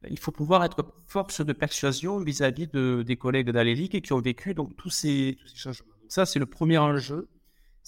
[0.08, 4.20] il faut pouvoir être force de persuasion vis-à-vis de, des collègues d'Alélique et qui ont
[4.20, 5.88] vécu donc, tous, ces, changements.
[6.08, 7.28] Ça, c'est le premier enjeu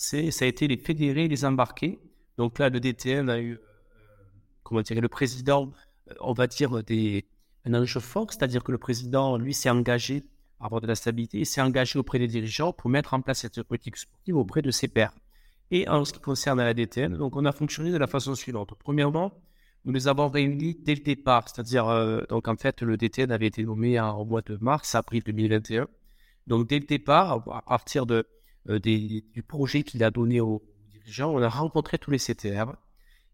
[0.00, 1.98] c'est ça a été les fédérés, les embarquer.
[2.36, 3.58] Donc là, le DTN a eu, euh,
[4.62, 5.72] comment dire, le président,
[6.20, 7.26] on va dire, des,
[7.64, 10.24] un enjeu fort, c'est-à-dire que le président, lui, s'est engagé
[10.60, 13.40] à avoir de la stabilité, il s'est engagé auprès des dirigeants pour mettre en place
[13.40, 15.12] cette politique sportive auprès de ses pairs.
[15.70, 18.72] Et en ce qui concerne la DTN, donc on a fonctionné de la façon suivante.
[18.78, 19.32] Premièrement,
[19.84, 23.46] nous les avons réunis dès le départ, c'est-à-dire, euh, donc en fait, le DTN avait
[23.46, 25.86] été nommé en, mois de mars, avril 2021.
[26.46, 28.26] Donc dès le départ, à partir de
[28.68, 32.72] euh, du projet qu'il a donné aux dirigeants, on a rencontré tous les CTR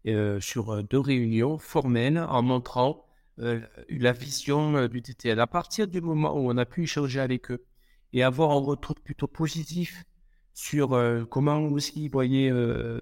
[0.07, 3.01] euh, sur euh, deux réunions formelles en montrant
[3.37, 5.37] la vision du DTL.
[5.41, 7.65] À partir du moment où on a pu échanger avec eux
[8.13, 10.05] et avoir un retour plutôt positif
[10.53, 10.97] sur
[11.29, 12.49] comment aussi ils voyaient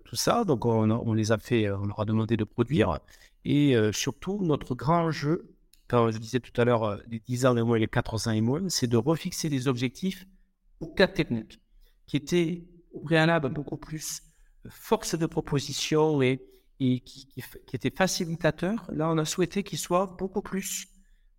[0.05, 0.43] tout ça.
[0.43, 2.97] Donc, on, les a fait, on leur a demandé de produire.
[3.45, 5.53] Et surtout, notre grand jeu,
[5.87, 8.41] quand je disais tout à l'heure, les 10 ans et moins, les 4 ans et
[8.41, 10.25] moins, c'est de refixer des objectifs
[10.79, 11.61] au cas technique
[12.07, 14.23] qui était au préalable beaucoup plus
[14.69, 16.41] force de proposition et,
[16.79, 20.87] et qui, qui, était facilitateur, là, on a souhaité qu'il soit beaucoup plus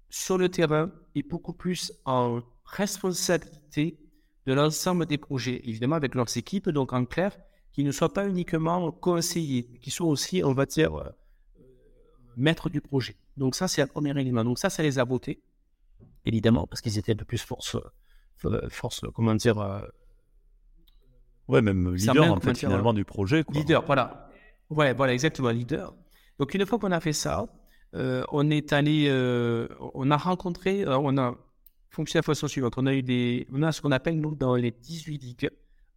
[0.09, 3.99] sur le terrain et beaucoup plus en responsabilité
[4.47, 7.37] de l'ensemble des projets, évidemment avec leurs équipes, donc en clair,
[7.73, 11.09] qu'ils ne soient pas uniquement conseillers, qu'ils soient aussi, on va dire, euh,
[12.37, 13.16] maîtres du projet.
[13.37, 14.44] Donc ça, c'est un premier élément.
[14.44, 15.42] Donc ça, ça les a votés,
[16.25, 17.77] évidemment, parce qu'ils étaient de plus force
[18.68, 19.57] force, comment dire,
[21.49, 23.44] ouais, même leader en fait, finalement du projet.
[23.44, 23.55] Quoi.
[23.55, 24.29] Leader, voilà.
[24.74, 25.94] Ouais, voilà, exactement, leader.
[26.38, 27.46] Donc une fois qu'on a fait ça,
[27.92, 29.08] on est allé,
[29.94, 31.37] on a rencontré, on a
[31.90, 32.74] fonctionné de la façon suivante.
[32.76, 35.50] On a eu des, on a ce qu'on appelle nous dans les 18 ligues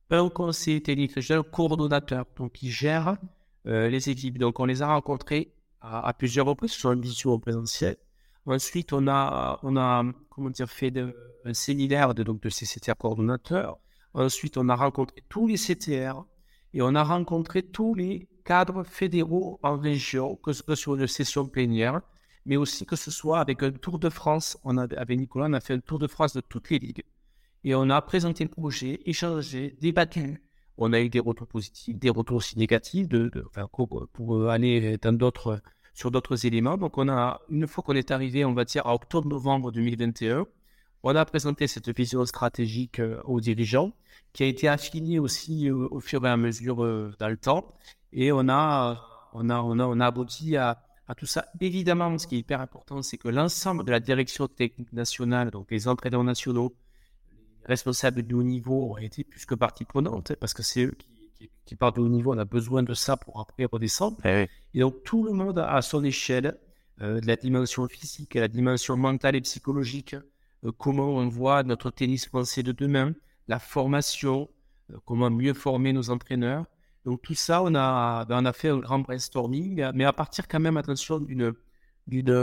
[0.10, 3.18] un conseiller technique régional coordonnateur, donc qui gère
[3.66, 4.38] les équipes.
[4.38, 7.98] Donc on les a rencontrés à, plusieurs reprises, sur une vision au présentiel.
[8.46, 12.96] Ensuite, on a, on a comment dire, fait de, un séminaire de, donc, de CCTR
[12.98, 13.78] coordonnateurs.
[14.14, 16.24] Ensuite, on a rencontré tous les CTR
[16.74, 21.06] et on a rencontré tous les cadres fédéraux en région, que ce soit sur une
[21.08, 22.02] session plénière,
[22.46, 24.58] mais aussi que ce soit avec un Tour de France.
[24.64, 27.04] On avec Nicolas, on a fait un Tour de France de toutes les ligues.
[27.66, 30.42] Et on a présenté le projet, échangé, débattu.
[30.78, 33.08] On a eu des retours positifs, des retours aussi négatifs,
[34.14, 35.62] pour aller d'autres
[35.94, 36.78] sur d'autres éléments.
[36.78, 40.46] Donc, on a, une fois qu'on est arrivé, on va dire, à octobre-novembre 2021,
[41.02, 43.94] on a présenté cette vision stratégique euh, aux dirigeants,
[44.34, 47.74] qui a été affinée aussi euh, au fur et à mesure euh, dans le temps.
[48.20, 51.46] Et on a, on a, on a, on a abouti à, à tout ça.
[51.62, 55.68] Évidemment, ce qui est hyper important, c'est que l'ensemble de la direction technique nationale, donc
[55.70, 56.76] les entraîneurs nationaux,
[57.62, 60.96] les responsables du haut niveau ont été plus que partie prenante, parce que c'est eux
[60.98, 61.08] qui
[61.66, 64.18] qui, part de haut niveau, on a besoin de ça pour après redescendre.
[64.26, 66.58] Eh et donc tout le monde a à son échelle,
[67.02, 70.16] euh, de la dimension physique à la dimension mentale et psychologique,
[70.64, 73.14] euh, comment on voit notre tennis français de demain,
[73.48, 74.50] la formation,
[74.92, 76.66] euh, comment mieux former nos entraîneurs.
[77.08, 80.46] Donc tout ça, on a, ben, on a fait un grand brainstorming, mais à partir
[80.46, 81.54] quand même, attention, d'une
[82.06, 82.34] d'une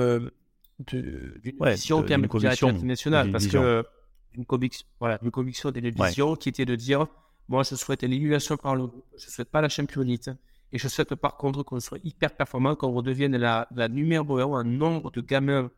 [1.61, 3.85] ouais, vision quand même internationale, parce que
[4.33, 7.07] une conviction, voilà, une conviction d'une vision qui était de dire
[7.47, 9.05] moi, je souhaite l'élimination par le groupe.
[9.19, 10.31] Je ne souhaite pas la championite.
[10.73, 14.61] Et je souhaite par contre qu'on soit hyper performant, qu'on redevienne la, la numéro un
[14.61, 15.71] un nombre de gamins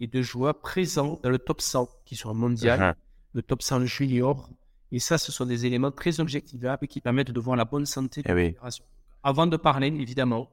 [0.00, 2.94] et de joueurs présents dans le top 100 qui sont mondial, uh-huh.
[3.32, 4.50] le top 100 junior.
[4.94, 8.22] Et ça, ce sont des éléments très objectivables qui permettent de voir la bonne santé
[8.22, 8.68] de eh la
[9.24, 10.48] Avant de parler, évidemment,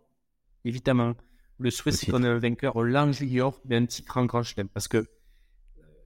[0.66, 1.14] évidemment,
[1.60, 4.42] le souhait, c'est qu'on ait un vainqueur au LAN junior, mais un titre en grand
[4.42, 4.68] chelem.
[4.68, 5.08] Parce que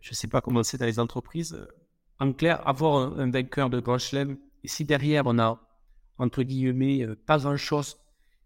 [0.01, 1.65] je ne sais pas comment c'est dans les entreprises.
[2.19, 5.57] En clair, avoir un, vainqueur de grand chelem, et si derrière, on a,
[6.17, 7.95] entre guillemets, euh, pas grand-chose,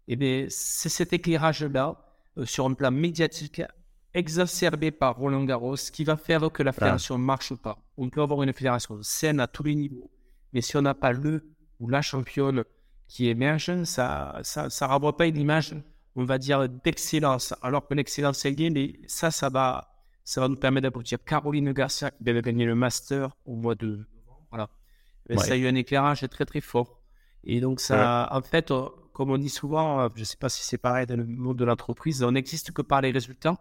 [0.06, 1.96] et eh bien, c'est cet éclairage-là,
[2.38, 3.60] euh, sur un plan médiatique,
[4.14, 7.82] exacerbé par Roland Garros, qui va faire que la fédération ne marche pas.
[8.00, 10.10] On peut avoir une fédération saine à tous les niveaux,
[10.52, 12.64] mais si on n'a pas le ou la championne
[13.06, 15.74] qui émerge, ça ça, ça renvoie pas une image,
[16.16, 17.54] on va dire, d'excellence.
[17.62, 21.22] Alors que l'excellence est liée, mais ça, ça va, ça va nous permettre d'aboutir.
[21.24, 24.06] Caroline Garcia qui vient gagner le Master au mois de
[24.50, 24.68] voilà
[25.38, 27.00] ça a eu un éclairage très très fort.
[27.44, 30.48] Et donc ça, en fait, euh, comme on dit souvent, euh, je ne sais pas
[30.48, 33.56] si c'est pareil dans le monde de l'entreprise, on n'existe que par les résultats.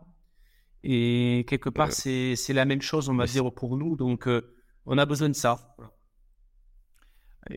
[0.84, 3.96] Et quelque part, c'est la même chose, on va dire, pour nous.
[3.96, 5.76] Donc, euh, on a besoin de ça.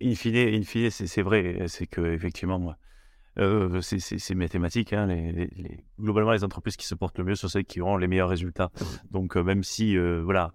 [0.01, 1.67] In fine, in fine c'est vrai.
[1.69, 2.75] C'est que effectivement,
[3.39, 4.93] euh, c'est mathématique.
[4.93, 5.49] Hein, les,
[5.99, 8.71] globalement, les entreprises qui se portent le mieux sont celles qui auront les meilleurs résultats.
[9.11, 10.53] Donc, euh, même si, euh, voilà,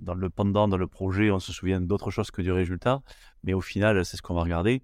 [0.00, 3.00] dans le pendant, dans le projet, on se souvient d'autre chose que du résultat,
[3.42, 4.82] mais au final, c'est ce qu'on va regarder.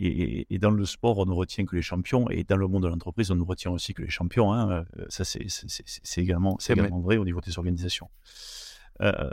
[0.00, 2.88] Et, dans le sport, on ne retient que les champions, et dans le monde de
[2.88, 4.52] l'entreprise, on ne retient aussi que les champions.
[4.52, 4.84] Hein.
[5.08, 8.08] Ça, c'est également, également vrai au niveau des organisations.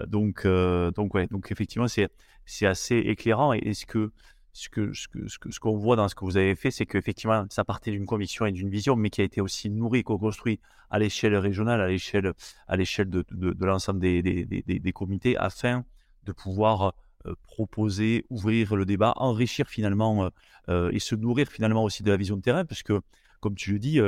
[0.07, 3.53] donc, donc, ouais, donc effectivement, c'est assez éclairant.
[3.53, 4.11] Et est-ce que
[4.53, 7.45] ce que ce que ce qu'on voit dans ce que vous avez fait, c'est qu'effectivement,
[7.49, 10.99] ça partait d'une conviction et d'une vision, mais qui a été aussi nourri, co-construit à
[10.99, 12.33] l'échelle régionale, à l'échelle
[12.67, 15.85] à l'échelle de, de, l'ensemble des, des, des, des, comités, afin
[16.25, 16.91] de pouvoir euh,
[17.43, 20.29] proposer, ouvrir le débat, enrichir finalement euh,
[20.69, 23.01] euh, et se nourrir finalement aussi de la vision de terrain, parce que
[23.39, 23.99] comme tu le dis.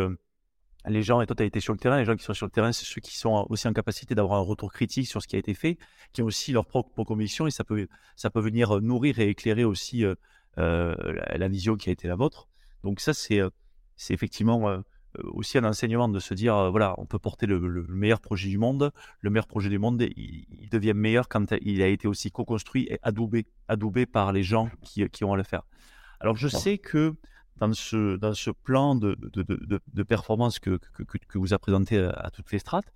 [0.88, 2.46] les gens, et toi tu as été sur le terrain, les gens qui sont sur
[2.46, 5.28] le terrain, c'est ceux qui sont aussi en capacité d'avoir un retour critique sur ce
[5.28, 5.78] qui a été fait,
[6.12, 9.64] qui ont aussi leur propre conviction et ça peut, ça peut venir nourrir et éclairer
[9.64, 10.06] aussi
[10.58, 10.96] euh,
[11.38, 12.50] la, vision qui a été la vôtre.
[12.84, 13.50] Donc ça, c'est euh,
[13.96, 14.80] c'est effectivement euh,
[15.24, 18.92] aussi un enseignement de se dire, voilà, on peut porter le, meilleur projet du monde.
[19.20, 23.00] Le meilleur projet du monde, il, devient meilleur quand il a été aussi co-construit et
[23.02, 25.64] adoubé, adoubé par les gens qui, qui vont le faire.
[26.20, 27.16] Alors je sais que
[27.58, 31.60] dans ce, dans ce plan de, de, de, de performance que, que, que, vous a
[31.60, 32.92] présenté à, toutes les strates,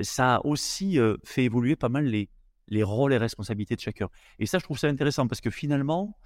[0.00, 2.28] ça a aussi fait évoluer pas mal les,
[2.68, 4.08] les rôles et responsabilités de chacun.
[4.38, 6.16] Et ça, je trouve ça intéressant parce que finalement,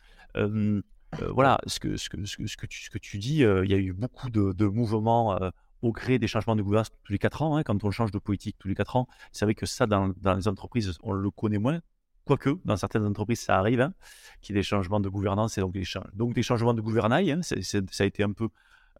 [1.32, 3.78] voilà, ce que, ce, que, ce, que, tu, ce que tu dis, il y a
[3.78, 5.38] eu beaucoup de, mouvements
[5.82, 7.57] au gré des changements de gouvernance tous les 4 ans.
[7.57, 10.12] Hein, quand on change de politique tous les 4 ans, c'est vrai que ça, dans,
[10.16, 11.80] dans, les entreprises, on le connaît moins.
[12.24, 13.94] Quoique, dans certaines entreprises, ça arrive, hein,
[14.40, 17.30] qu'il y ait des changements de gouvernance et donc des, donc des changements de gouvernail.
[17.30, 17.57] Hein, ça
[18.00, 18.48] a été un peu,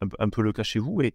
[0.01, 1.03] un, peu le cas chez vous.
[1.03, 1.13] Et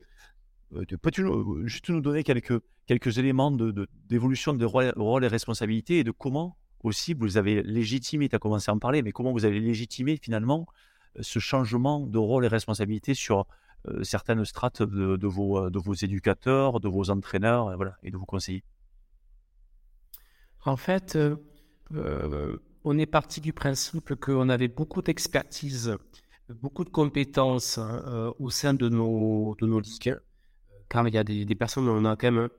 [1.01, 1.25] peux-tu
[1.65, 7.13] juste nous donner quelques, quelques éléments d'évolution de, de, et responsabilité et de comment aussi,
[7.13, 10.67] vous avez légitimé, tu as commencé à en parler, mais comment vous avez légitimé finalement
[11.19, 13.45] ce changement de rôle et responsabilité sur
[14.03, 18.25] certaines strates de, vos, de vos éducateurs, de vos entraîneurs et, voilà, et de vos
[18.25, 18.63] conseillers?
[20.65, 21.17] En fait,
[22.83, 25.97] on est parti du principe qu'on avait beaucoup d'expertise,
[26.49, 29.81] beaucoup de compétences hein, au sein de nos, de
[30.89, 32.49] car il y a des, des personnes, on a quand même,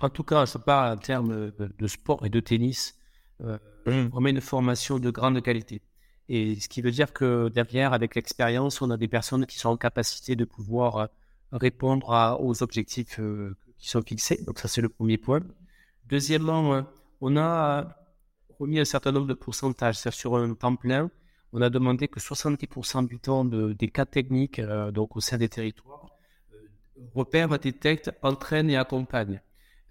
[0.00, 3.03] en tout cas, je parle en termes de sport et de tennis, euh,
[3.40, 4.08] mmh.
[4.12, 5.82] on met une formation de grande qualité.
[6.28, 9.68] Et ce qui veut dire que derrière, avec l'expérience, on a des personnes qui sont
[9.68, 11.06] en capacité de pouvoir euh,
[11.52, 14.42] répondre aux objectifs euh, qui sont fixés.
[14.46, 15.40] Donc ça, c'est le premier point.
[16.06, 16.84] Deuxièmement,
[17.20, 17.96] on a
[18.58, 19.98] remis un certain nombre de pourcentages.
[19.98, 21.10] C'est sur un temps plein,
[21.52, 24.60] on a demandé que 70% du temps des cas techniques,
[24.92, 26.10] donc au sein des territoires,
[27.14, 29.40] repèrent, détectent, entraînent et accompagnent.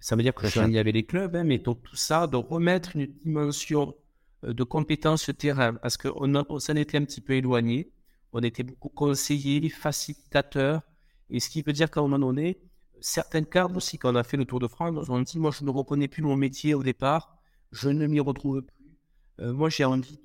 [0.04, 2.36] Ça veut dire que il y avait les clubs, hein, mais donc tout ça, de
[2.36, 3.96] remettre une dimension
[4.44, 7.90] euh, de compétence terrain, parce qu'on on, s'en était un petit peu éloigné.
[8.34, 10.82] On était beaucoup conseillers, facilitateurs,
[11.30, 12.60] et ce qui veut dire qu'à un moment donné,
[13.00, 15.64] certains cadres aussi, quand on a fait le Tour de France, ont dit, moi je
[15.64, 17.38] ne reconnais plus mon métier au départ,
[17.72, 18.98] je ne m'y retrouve plus.
[19.40, 20.20] Euh, moi j'ai envie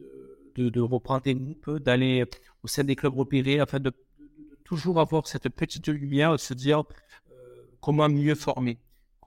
[0.57, 2.25] de, de, reprendre des groupes, d'aller
[2.65, 3.93] au sein des clubs repérés, afin de,
[4.65, 6.81] toujours avoir cette petite lumière, de se dire
[7.31, 8.77] euh, comment mieux former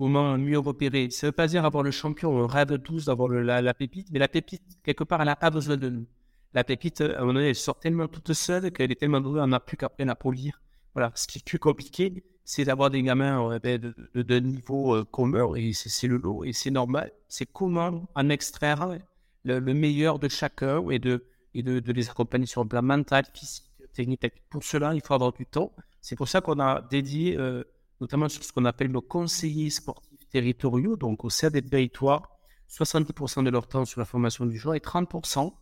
[0.02, 1.12] comment mieux repérer.
[1.12, 4.18] Ça ne veut pas dire avoir le champion, on rêve tous d'avoir la, pépite, mais
[4.18, 6.08] la pépite, quelque part, elle n'a pas besoin de nous.
[6.56, 9.41] La pépite, à un moment donné, elle sort tellement toute seule qu'elle est tellement douée,
[9.41, 10.60] on n'a plus qu'à la polir.
[10.95, 15.06] Voilà, ce qui est plus compliqué, c'est d'avoir des gamins ben, de, de, niveau euh,
[15.06, 17.12] commun, et c'est le lot, et c'est normal.
[17.28, 18.97] C'est comment en extraire
[19.43, 21.24] le, meilleur de chacun et, de,
[21.54, 24.26] et de, les accompagner sur le plan mental, physique, technique.
[24.49, 25.72] Pour cela, il faut avoir du temps.
[26.02, 27.38] C'est pour ça qu'on a dédié...
[27.38, 27.64] Euh,
[28.02, 32.30] notamment sur ce qu'on appelle nos conseillers sportifs territoriaux, donc au sein des territoires,
[32.70, 35.54] 70% de leur temps sur la formation du choix et 30%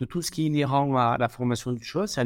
[0.00, 2.24] de tout ce qui est inhérent à la formation du choix, c'est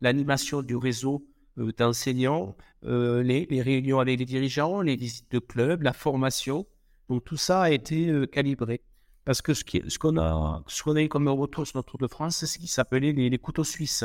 [0.00, 1.26] l'animation du réseau
[1.58, 6.66] euh, d'enseignants, euh, les, réunions avec les dirigeants, les visites de clubs, la formation.
[7.08, 8.82] Donc tout ça a été euh, calibré.
[9.24, 12.38] Parce que ce qu'on a, ce a eu comme retour sur notre Tour de France,
[12.38, 14.04] c'est ce qui s'appelait les, les, couteaux suisses.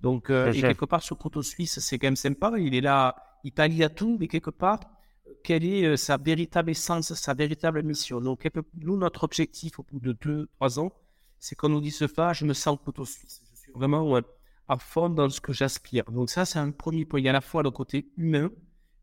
[0.00, 2.52] Donc, et quelque part, ce couteau suisse, c'est quand même sympa.
[2.58, 4.80] Il est là, il pallie à tout, mais quelque part,
[5.42, 8.20] quelle est euh, sa véritable essence, sa véritable mission?
[8.20, 10.92] Donc, nous, notre objectif au bout de deux, trois ans,
[11.38, 13.42] c'est qu'on nous dise ce pas, je me sens couteau suisse.
[13.52, 14.20] Je suis vraiment
[14.68, 16.04] à fond dans ce que j'aspire.
[16.10, 17.20] Donc, ça, c'est un premier point.
[17.20, 18.50] Il y a à la fois le côté humain,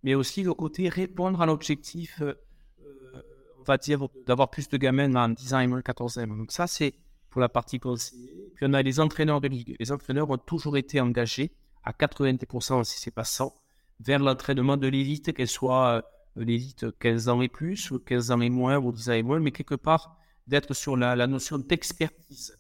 [0.04, 2.34] mais aussi le côté répondre à l'objectif, euh,
[2.82, 3.22] euh,
[3.60, 6.28] on va dire, d'avoir plus de gamins en 10 ans et moins 14 ans.
[6.28, 6.94] Donc, ça, c'est
[7.30, 8.52] pour la partie conseillée.
[8.56, 9.76] Puis, on a les entraîneurs de ligue.
[9.80, 11.52] Les entraîneurs ont toujours été engagés
[11.84, 13.52] à 90%, si c'est pas 100%,
[14.00, 16.02] vers l'entraînement de l'élite, qu'elle soit euh,
[16.36, 19.40] l'élite 15 ans et plus, ou 15 ans et moins, ou 10 ans et moins,
[19.40, 22.58] mais quelque part d'être sur la, notion d'expertise,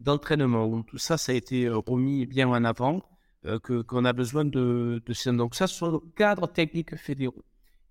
[0.00, 0.82] d'entraînement.
[0.82, 3.02] Tout ça, ça a été euh, remis bien en avant,
[3.46, 7.44] euh, que, qu'on a besoin de, de Donc ça, ce sont cadres techniques fédéraux.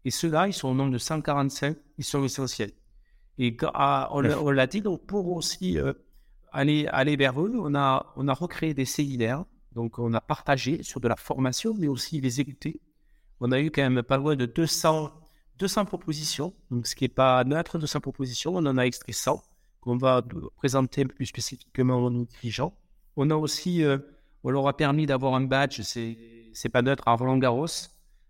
[0.06, 2.72] Et ceux-là, ils sont au nombre de 145, ils sont essentiels.
[3.38, 5.78] Et ah, on, l'a dit, donc pour aussi
[6.52, 9.46] aller, aller vers eux, on a, on a recréé des séminaires.
[9.74, 12.82] Donc on a partagé sur de la formation, mais aussi les écouter
[13.42, 15.12] on a eu quand même pas loin de 200,
[15.58, 18.56] 200 propositions, donc ce qui n'est pas neutre, 200 propositions.
[18.56, 19.44] On en a extrait 100
[19.82, 20.24] qu'on va
[20.58, 22.78] présenter plus spécifiquement aux dirigeants.
[23.18, 23.98] On a aussi, euh,
[24.44, 27.66] on leur a permis d'avoir un badge, c'est, pas neutre, à Roland Garros.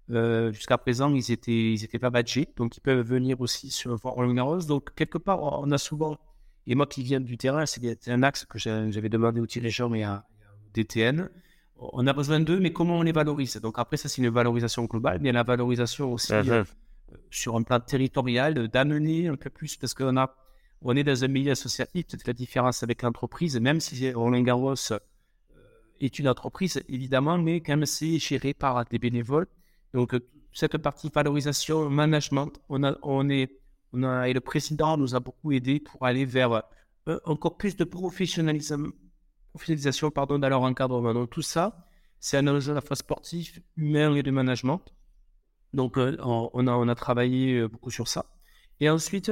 [0.09, 3.99] Euh, jusqu'à présent, ils étaient, ils étaient pas badgés, donc ils peuvent venir aussi sur
[4.01, 4.59] Roland Garros.
[4.59, 6.17] Donc, quelque part, on a souvent,
[6.67, 10.03] et moi qui viens du terrain, c'est un axe que j'avais demandé aux dirigeants et
[10.03, 10.25] à,
[10.73, 11.29] DTN
[11.81, 13.59] on a besoin d'eux, mais comment on les valorise?
[13.59, 16.49] Donc après, ça, c'est une valorisation globale, mais la valorisation aussi uh-huh.
[16.49, 16.63] euh,
[17.31, 20.35] sur un plan territorial, d'amener un peu plus, parce qu'on a,
[20.81, 24.91] on est dans un milieu associatif, peut-être la différence avec l'entreprise, même si Roland Garros
[24.91, 24.99] euh,
[25.99, 29.47] est une entreprise, évidemment, mais quand même, c'est géré par des bénévoles.
[29.93, 30.19] Donc, euh,
[30.53, 33.59] cette partie valorisation, management, on a, on est,
[33.93, 36.63] on a, et le président nous a beaucoup aidé pour aller vers
[37.25, 38.91] encore plus de professionnalisme
[39.51, 41.13] professionnalisation pardon, dans leur encadrement.
[41.13, 41.85] Donc tout ça,
[42.19, 44.81] c'est un enjeu à la fois sportif, humain et de management.
[45.73, 48.25] Donc euh, on, a, on a travaillé euh, beaucoup sur ça.
[48.79, 49.31] Et ensuite,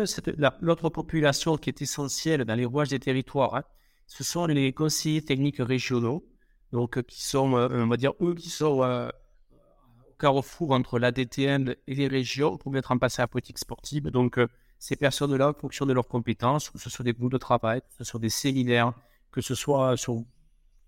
[0.62, 3.64] l'autre population qui est essentielle dans les rouages des territoires, hein,
[4.06, 6.24] ce sont les conseillers techniques régionaux,
[6.72, 11.76] donc euh, qui sont, on va dire, eux qui sont au carrefour entre la DTN
[11.88, 14.08] et les régions pour mettre en place la politique sportive.
[14.10, 14.40] Donc
[14.78, 18.20] ces personnes-là, en fonction de leurs compétences, ce soit des groupes de travail, ce soit
[18.20, 18.94] des séminaires,
[19.32, 20.24] que ce soit sur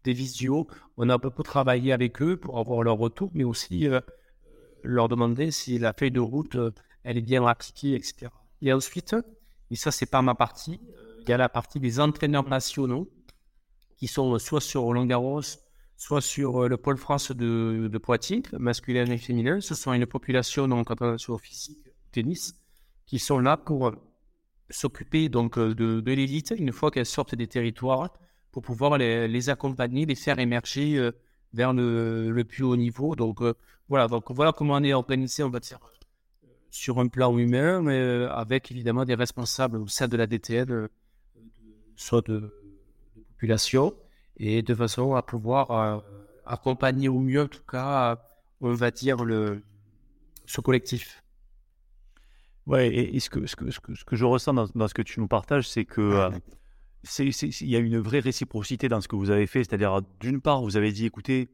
[0.04, 0.68] des visios.
[0.98, 4.00] On a beaucoup travaillé avec eux pour avoir leur retour, mais aussi euh,
[4.84, 6.72] leur demander si la feuille de route, euh,
[7.04, 8.28] elle est bien appliquée, etc.
[8.62, 9.16] Et ensuite,
[9.70, 13.10] et ça, c'est pas ma partie, euh, il y a la partie des entraîneurs nationaux
[13.98, 15.42] qui sont soit sur Roland Garros,
[15.96, 19.62] soit sur le pôle France de, Poitiers, masculin et féminin.
[19.62, 22.56] Ce sont une population donc en physique, tennis,
[23.06, 23.94] qui sont là pour
[24.72, 28.12] s'occuper donc de, de l'élite une fois qu'elles sortent des territoires
[28.52, 31.12] pour pouvoir les, accompagner, les faire émerger euh,
[31.54, 33.16] vers le, plus haut niveau.
[33.16, 33.54] Donc euh,
[33.88, 35.80] voilà, donc voilà comment on est organisé, on va dire,
[36.70, 40.88] sur un plan humain, mais euh, avec évidemment des responsables au sein de la DTN,
[41.96, 42.54] soit de,
[43.30, 43.94] population,
[44.38, 46.04] et de façon à pouvoir
[46.46, 48.22] accompagner au mieux, en tout cas,
[48.60, 49.64] on va dire, le,
[50.46, 51.24] ce collectif.
[52.68, 55.20] Ouais, et, ce, que, ce, que, ce, que, je ressens dans, dans, ce que tu
[55.20, 56.30] nous partages, c'est que
[57.20, 59.64] il y a une vraie réciprocité dans ce que vous avez fait.
[59.64, 61.50] C'est-à-dire, d'une part, vous avez dit, écoutez,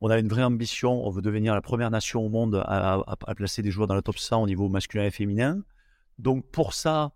[0.00, 3.62] on a une vraie ambition, on veut devenir la première nation au monde à, placer
[3.62, 5.62] des joueurs dans le top 100 au niveau masculin et féminin.
[6.18, 7.12] Donc, pour ça,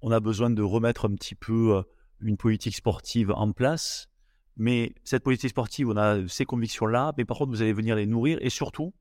[0.00, 1.82] on a besoin de remettre un petit peu euh,
[2.20, 4.08] une politique sportive en place.
[4.56, 8.06] Mais cette politique sportive, on a ces convictions-là, mais par contre, vous allez venir les
[8.06, 8.92] nourrir et surtout,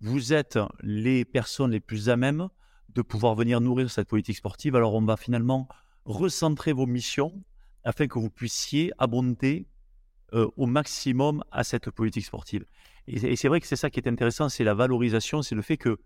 [0.00, 2.48] vous êtes les personnes les plus à même
[2.94, 4.76] de pouvoir venir nourrir cette politique sportive.
[4.76, 5.68] Alors, on va finalement
[6.04, 7.32] recentrer vos missions
[7.84, 9.66] afin que vous puissiez abonder
[10.32, 12.64] euh, au maximum à cette politique sportive.
[13.06, 15.76] Et, c'est vrai que c'est ça qui est intéressant, c'est la valorisation, c'est le fait
[15.76, 15.98] que, euh,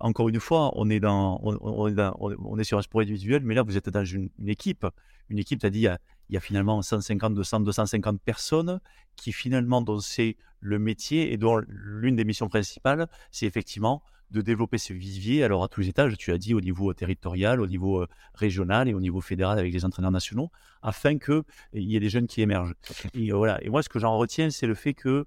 [0.00, 3.76] encore une fois, on est, dans, on, est, sur un sport individuel, mais là, vous
[3.76, 4.86] êtes dans une, équipe.
[5.30, 5.98] Une équipe, c'est-à-dire, il y a,
[6.28, 8.80] il y a finalement 150, 200, 250 personnes
[9.16, 14.40] qui, finalement, dont c'est le métier et dont l'une des missions principales, c'est effectivement de
[14.40, 17.66] développer ce vivier, alors à tous les étages, tu as dit au niveau territorial, au
[17.66, 20.50] niveau euh, régional et au niveau fédéral avec les entraîneurs nationaux,
[20.82, 21.42] afin qu'il
[21.74, 22.74] y ait des jeunes qui émergent.
[23.14, 23.62] Et, euh, voilà.
[23.64, 25.24] et moi, ce que j'en retiens, c'est le fait que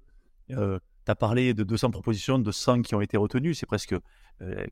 [0.50, 3.94] euh, tu as parlé de 200 propositions, de 100 qui ont été retenues, c'est presque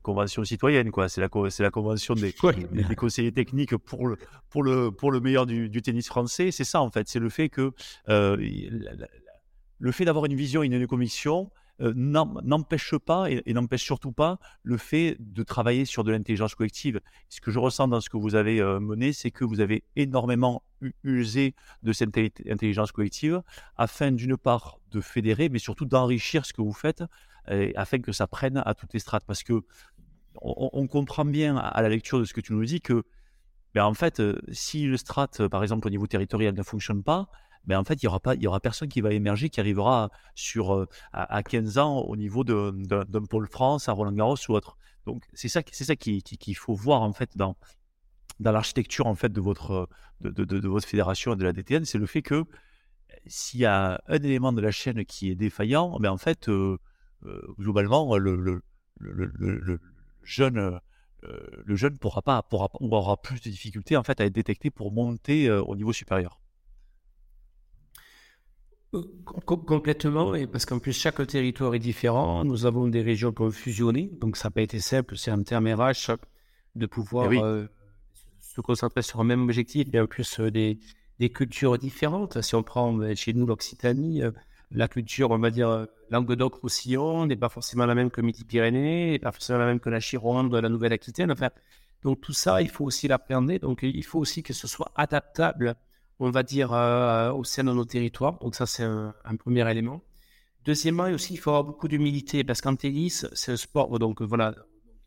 [0.01, 1.07] convention citoyenne, quoi.
[1.07, 2.35] C'est la, convention des,
[2.71, 4.17] des, conseillers techniques pour le,
[4.49, 6.51] pour le, pour le meilleur du, du tennis français.
[6.51, 7.07] C'est ça, en fait.
[7.07, 7.71] C'est le fait que
[9.81, 11.49] le fait d'avoir une vision et une conviction,
[11.81, 17.01] euh, n'empêche pas et, n'empêche surtout pas le fait de travailler sur de l'intelligence collective.
[17.29, 19.83] Ce que je ressens dans ce que vous avez euh, mené, c'est que vous avez
[19.95, 20.63] énormément
[21.03, 22.17] usé de cette
[22.49, 23.41] intelligence collective
[23.77, 27.03] afin d'une part de fédérer, mais surtout d'enrichir ce que vous faites
[27.75, 29.25] afin que ça prenne à toutes les strates.
[29.25, 29.63] Parce que
[30.41, 33.03] on, comprend bien à la lecture de ce que tu nous dis que,
[33.73, 37.29] ben en fait, euh, si le strat, par exemple, au niveau territorial ne fonctionne pas,
[37.65, 40.73] ben en fait, il y aura y aura personne qui va émerger, qui arrivera sur
[40.73, 44.77] euh, à, 15 ans au niveau d'un pôle France, à Roland Garros ou autre.
[45.05, 47.55] Donc c'est ça, c'est ça qu'il qui, faut voir en fait dans
[48.39, 49.89] dans l'architecture en fait de votre
[50.21, 52.45] de, de, votre fédération et de la DTN, c'est le fait que
[53.27, 56.77] s'il y a un élément de la chaîne qui est défaillant, ben en fait euh,
[57.25, 58.61] euh, globalement le, le,
[58.99, 59.79] le, le
[60.23, 60.79] jeune
[61.23, 64.91] le jeune pourra pas pourra, aura plus de difficultés en fait à être détecté pour
[64.91, 66.40] monter au niveau supérieur.
[69.45, 72.43] Complètement, et parce qu'en plus chaque territoire est différent.
[72.43, 75.43] Nous avons des régions qui ont fusionné, donc ça n'a pas été simple, c'est un
[75.43, 76.17] terme RH
[76.75, 77.67] de pouvoir eh euh,
[78.41, 80.77] se concentrer sur un même objectif, et en plus euh, des,
[81.19, 82.41] des, cultures différentes.
[82.41, 84.23] Si on prend euh, chez nous l'Occitanie,
[84.71, 89.31] la culture, on va dire, Languedoc-Roussillon n'est pas forcément la même que Midi-Pyrénées, n'est pas
[89.31, 91.31] forcément la même que la Chironde, la Nouvelle-Aquitaine.
[91.31, 91.49] Enfin,
[92.03, 93.57] donc tout ça, il faut aussi l'appréhender.
[93.59, 95.75] Donc il faut aussi que ce soit adaptable
[96.21, 98.37] on va dire, euh, au sein de nos territoires.
[98.39, 100.03] Donc ça, c'est un, premier élément.
[100.63, 104.53] Deuxièmement, aussi, il faut avoir beaucoup d'humilité parce qu'en tennis, c'est un sport, donc voilà,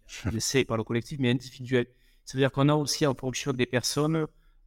[0.38, 1.86] c'est par le collectif, mais individuel.
[2.24, 4.26] cest à dire qu'on a aussi, en fonction des personnes,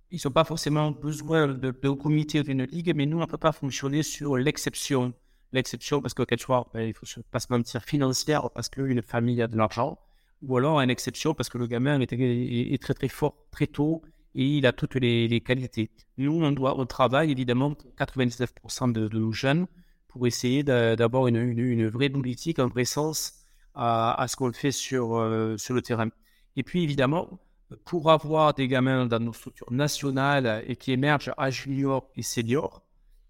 [0.09, 3.25] ils n'ont pas forcément besoin de, de comité ou d'une ligue, mais nous, on ne
[3.25, 5.13] peut pas fonctionner sur l'exception.
[5.51, 9.41] L'exception, parce que quelque chose, ben, il faut pas se mentir, financière, parce qu'une famille
[9.41, 9.99] a de l'argent,
[10.41, 14.01] ou alors une exception, parce que le gamin est, est très très fort très tôt,
[14.35, 15.89] et il a toutes les, qualités.
[16.17, 19.67] Nous, on, doit, on travaille évidemment 99% de, nos jeunes
[20.07, 25.57] pour essayer d'avoir une, vraie politique, un vrai sens à, ce qu'on fait sur, euh,
[25.57, 26.09] sur le terrain.
[26.55, 27.39] Et puis évidemment,
[27.85, 32.81] pour avoir des gamins dans nos structures nationales et qui émergent à junior et senior,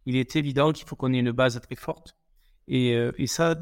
[0.06, 2.16] il est évident qu'il faut qu'on ait une base très forte.
[2.68, 3.56] Et, euh, ça,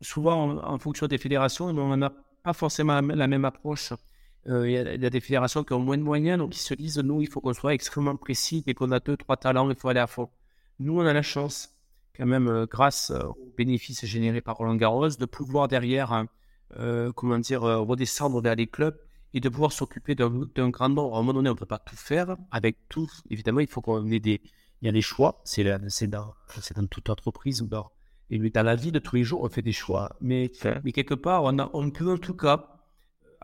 [0.00, 2.12] souvent en, fonction des fédérations, on n'a
[2.42, 3.92] pas forcément la même approche
[4.46, 7.22] il y, a des fédérations qui ont moins de moyens, donc ils se disent, nous,
[7.22, 10.00] il faut qu'on soit extrêmement précis, et qu'on a deux, trois talents, il faut aller
[10.00, 10.28] à fond.
[10.78, 11.70] Nous, on a la chance,
[12.16, 16.26] quand même, euh, grâce euh, aux bénéfices générés par Roland Garros, de pouvoir derrière, hein,
[17.14, 18.98] comment dire, redescendre vers les clubs
[19.32, 21.14] et de pouvoir s'occuper d'un grand nombre.
[21.14, 23.08] À un moment donné, on ne peut pas tout faire avec tout.
[23.30, 24.40] Évidemment, il faut qu'on ait des...
[24.82, 26.34] Il y a des choix, c'est dans,
[26.76, 27.90] dans toute entreprise ou dans,
[28.30, 30.16] et dans la vie de tous les jours, on fait des choix.
[30.20, 30.50] Mais,
[30.82, 32.73] mais quelque part, on, a, on peut en tout cas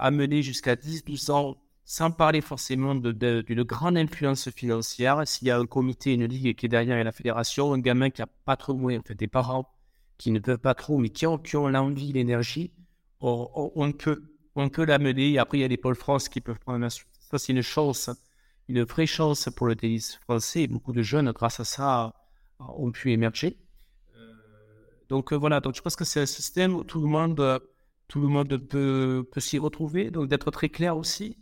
[0.01, 5.27] amener jusqu'à 10-12 ans sans parler forcément d'une grande influence financière.
[5.27, 8.21] S'il y a un comité, une ligue qui est derrière la fédération, un gamin qui
[8.21, 9.69] n'a pas trop de en fait, des parents
[10.17, 12.73] qui ne peuvent pas trop, mais qui ont, ont l'envie, l'énergie,
[13.21, 14.23] on, peut,
[14.55, 15.39] on peut l'amener.
[15.39, 17.09] Après, il y a les Pôles France qui peuvent prendre la suite.
[17.19, 18.11] Ça, c'est une chance,
[18.69, 20.67] une vraie chance pour le tennis français.
[20.67, 22.15] Beaucoup de jeunes, grâce à ça,
[22.59, 23.59] ont pu émerger.
[24.17, 24.33] Euh,
[25.09, 27.61] donc euh, voilà, donc je pense que c'est un système où tout le monde,
[28.11, 30.11] tout le monde peut, peut s'y retrouver.
[30.11, 31.39] Donc d'être très clair aussi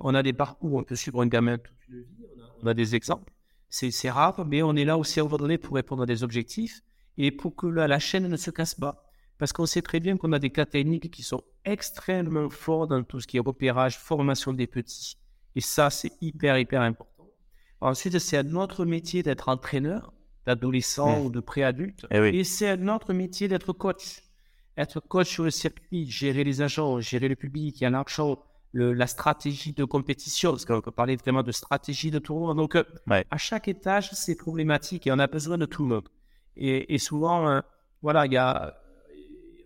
[0.00, 2.26] on a des parcours on peut suivre un gamin toute une vie,
[2.62, 3.32] on a, des exemples.
[3.68, 6.22] C'est rare, mais on est là aussi à un moment donné pour répondre à des
[6.22, 6.82] objectifs
[7.18, 9.04] et pour que la, chaîne ne se casse pas.
[9.38, 13.02] Parce qu'on sait très bien qu'on a des cas techniques qui sont extrêmement forts dans
[13.02, 15.18] tout ce qui est repérage, formation des petits.
[15.54, 17.28] Et ça, c'est hyper, hyper important.
[17.82, 20.14] Ensuite, c'est un autre métier d'être entraîneur,
[20.46, 21.26] d'adolescent mmh.
[21.26, 22.06] ou de préadulte.
[22.10, 24.22] Eh et, c'est un autre métier d'être coach.
[24.76, 28.38] Être coach sur le circuit, gérer les agents, gérer le public, il y a l'argent,
[28.74, 32.54] la stratégie de compétition, parce qu'on peut parler vraiment de stratégie de tournoi.
[32.54, 36.08] Donc, euh, à chaque étage, c'est problématique et on a besoin de tout le monde.
[36.56, 37.60] Et, souvent, euh,
[38.02, 38.76] voilà, il y a,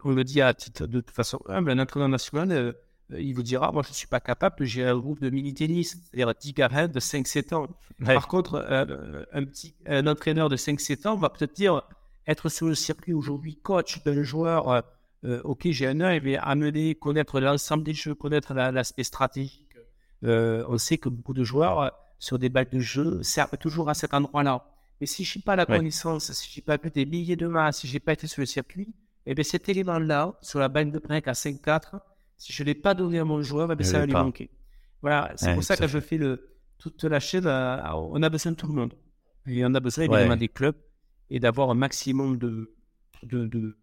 [0.04, 2.72] on le dit à titre de, façon humble, un entraîneur national, euh,
[3.16, 5.98] il vous dira, moi, je ne suis pas capable de gérer un groupe de mini-tennis,
[6.04, 7.66] c'est-à-dire 10 gamins de 5-7 ans.
[8.04, 11.82] Par contre, un, petit, un entraîneur de 5-7 ans va peut-être dire,
[12.26, 14.84] être sur le circuit aujourd'hui, coach d'un joueur
[15.24, 19.76] euh, ok, j'ai un œil, mais amener, connaître l'ensemble des jeux, connaître l'aspect stratégique.
[20.24, 23.88] Euh, on sait que beaucoup de joueurs, euh, sur des balles de jeu, servent toujours
[23.88, 24.66] à cet endroit-là.
[25.00, 27.46] Mais si je n'ai pas la connaissance, si je n'ai pas vu des milliers de
[27.46, 28.94] matchs, si je n'ai pas été sur le circuit,
[29.26, 32.00] eh bien, cet élément-là, sur la balle de break à 5-4,
[32.36, 34.50] si je ne l'ai pas donné à mon joueur, eh ça va lui manquer.
[35.02, 37.46] Voilà, c'est pour ça que je fais le, toute la chaîne.
[37.46, 38.94] on a besoin de tout le monde.
[39.46, 40.76] Et on a besoin évidemment des clubs
[41.30, 42.74] et d'avoir un maximum de,
[43.22, 43.78] de, de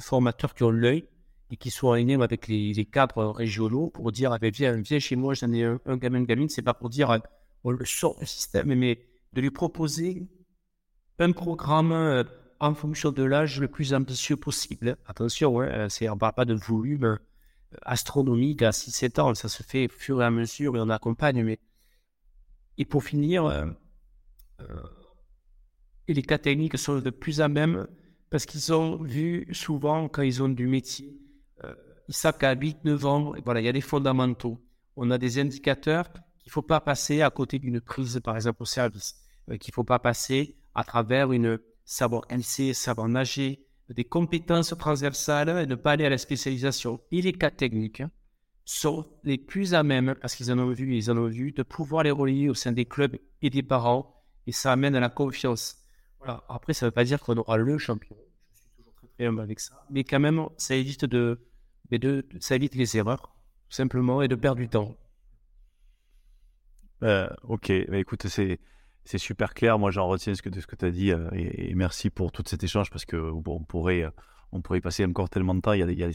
[0.00, 1.04] formateurs qui ont l'œil
[1.50, 5.16] et qui sont alignés avec les, cadres régionaux pour dire ah ben, viens, viens chez
[5.16, 6.48] moi, j'en ai un, un gamin, une gamine.
[6.48, 7.20] C'est pas pour dire
[7.64, 9.00] on le sort du système, mais
[9.32, 10.28] de lui proposer
[11.18, 12.24] un programme euh,
[12.60, 14.96] en fonction de l'âge le plus ambitieux possible.
[15.06, 17.16] Attention, hein, euh, on ne parle pas de volume euh,
[17.82, 21.42] astronomique à 6-7 ans, ça se fait au fur et à mesure et on accompagne.
[21.42, 21.58] Mais...
[22.78, 23.66] Et pour finir,
[26.08, 27.86] et les cas techniques sont de plus à même
[28.34, 31.16] parce qu'ils ont vu souvent quand ils ont du métier,
[31.62, 31.72] euh,
[32.08, 34.60] ils savent qu'à 8-9 ans, voilà, il y a des fondamentaux.
[34.96, 38.64] On a des indicateurs qu'il ne faut pas passer à côté d'une prise, par exemple,
[38.64, 39.14] au service,
[39.50, 44.74] euh, qu'il ne faut pas passer à travers une savoir glisser, savoir nager, des compétences
[44.76, 46.98] transversales et ne pas aller à la spécialisation.
[47.12, 48.02] Et les cas techniques
[48.64, 51.62] sont les plus à même, parce qu'ils en ont vu, ils en ont vu, de
[51.62, 55.08] pouvoir les relier au sein des clubs et des parents, et ça amène à la
[55.08, 55.83] confiance.
[56.48, 58.16] Après, ça ne veut pas dire qu'on aura le champion.
[58.54, 59.84] Je suis toujours très, très humble avec ça.
[59.90, 61.40] Mais quand même, ça évite, de,
[61.90, 63.34] de, ça évite les erreurs,
[63.68, 64.96] tout simplement, et de perdre du temps.
[67.02, 68.60] Euh, ok, bah, écoute, c'est,
[69.04, 69.78] c'est super clair.
[69.78, 71.12] Moi, j'en retiens ce que, ce que tu as dit.
[71.12, 74.06] Euh, et, merci pour tout cet échange parce que bon, on, pourrait,
[74.52, 75.72] on pourrait y passer encore tellement de temps.
[75.72, 76.08] Il y, a, il, y a,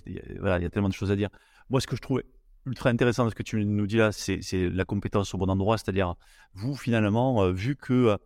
[0.57, 1.29] il y a tellement de choses à dire.
[1.69, 2.25] Moi, ce que je trouvais
[2.65, 5.77] ultra intéressant dans ce que tu nous dis là, c'est, la compétence au bon endroit.
[5.77, 6.15] C'est-à-dire,
[6.53, 8.17] vous, finalement, euh, vu que euh,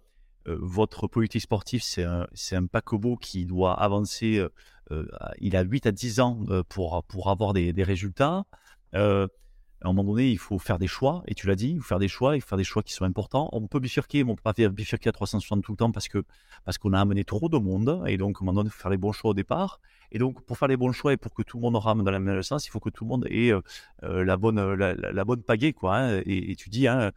[0.46, 4.38] votre politique sportive, c'est un, un, paquebot qui doit avancer.
[4.38, 4.50] Euh,
[4.92, 5.08] euh,
[5.40, 6.40] il a 8 à 10 ans
[6.70, 8.46] pour, avoir des résultats.
[9.84, 11.88] À un moment donné, il faut faire des choix, et tu l'as dit, il faut
[11.88, 13.50] faire des choix, il faut faire des choix qui sont importants.
[13.52, 15.92] On peut bifurquer, mais on ne peut pas faire bifurquer à 360 tout le temps
[15.92, 16.24] parce que
[16.66, 18.82] parce qu'on a amené trop de monde, et donc à un moment donné, il faut
[18.82, 19.80] faire les bons choix au départ.
[20.12, 22.12] Et donc, pour faire les bons choix et pour que tout le monde rame dans
[22.12, 23.52] le même sens, il faut que tout le monde ait
[24.02, 25.98] la bonne la, la, bonne pagaie, quoi.
[25.98, 26.22] Hein.
[26.26, 27.12] Et, tu dis, hein,